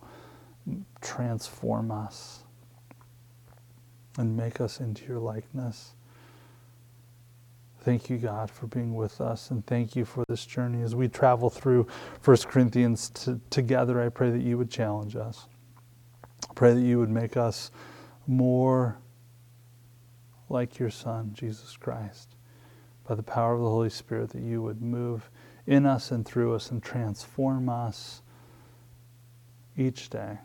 transform 1.02 1.92
us 1.92 2.44
and 4.18 4.36
make 4.36 4.60
us 4.60 4.80
into 4.80 5.06
your 5.06 5.20
likeness. 5.20 5.94
Thank 7.82 8.10
you, 8.10 8.18
God, 8.18 8.52
for 8.52 8.68
being 8.68 8.96
with 8.96 9.22
us, 9.22 9.52
and 9.52 9.66
thank 9.66 9.96
you 9.96 10.04
for 10.04 10.24
this 10.28 10.46
journey. 10.46 10.82
As 10.82 10.96
we 10.96 11.08
travel 11.08 11.50
through 11.50 11.88
1 12.24 12.38
Corinthians 12.48 13.10
t- 13.10 13.40
together, 13.50 14.02
I 14.02 14.10
pray 14.10 14.30
that 14.30 14.42
you 14.42 14.58
would 14.58 14.70
challenge 14.70 15.16
us. 15.16 15.48
I 16.50 16.54
pray 16.54 16.74
that 16.74 16.82
you 16.82 17.00
would 17.00 17.10
make 17.10 17.38
us 17.38 17.72
more 18.30 19.00
like 20.48 20.80
your 20.80 20.92
Son, 20.92 21.32
Jesus 21.34 21.76
Christ, 21.76 22.36
by 23.08 23.16
the 23.16 23.24
power 23.24 23.56
of 23.56 23.62
the 23.62 23.70
Holy 23.70 23.90
Spirit, 23.90 24.30
that 24.30 24.42
you 24.42 24.62
would 24.62 24.82
move 24.82 25.30
in 25.66 25.86
us 25.86 26.12
and 26.12 26.26
through 26.26 26.54
us 26.54 26.70
and 26.72 26.82
transform 26.82 27.70
us 27.70 28.22
each 29.76 30.10
day. 30.10 30.38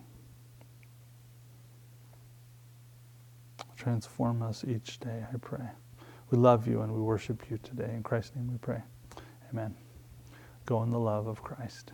Transform 3.77 4.43
us 4.43 4.65
each 4.67 4.99
day, 4.99 5.25
I 5.33 5.37
pray. 5.37 5.69
We 6.31 6.39
love 6.39 6.67
you 6.67 6.81
and 6.81 6.93
we 6.93 7.01
worship 7.01 7.51
you 7.51 7.59
today. 7.63 7.93
In 7.95 8.03
Christ's 8.03 8.35
name 8.35 8.51
we 8.51 8.59
pray. 8.59 8.83
Amen. 9.53 9.75
Go 10.65 10.83
in 10.83 10.91
the 10.91 10.99
love 10.99 11.27
of 11.27 11.43
Christ. 11.43 11.93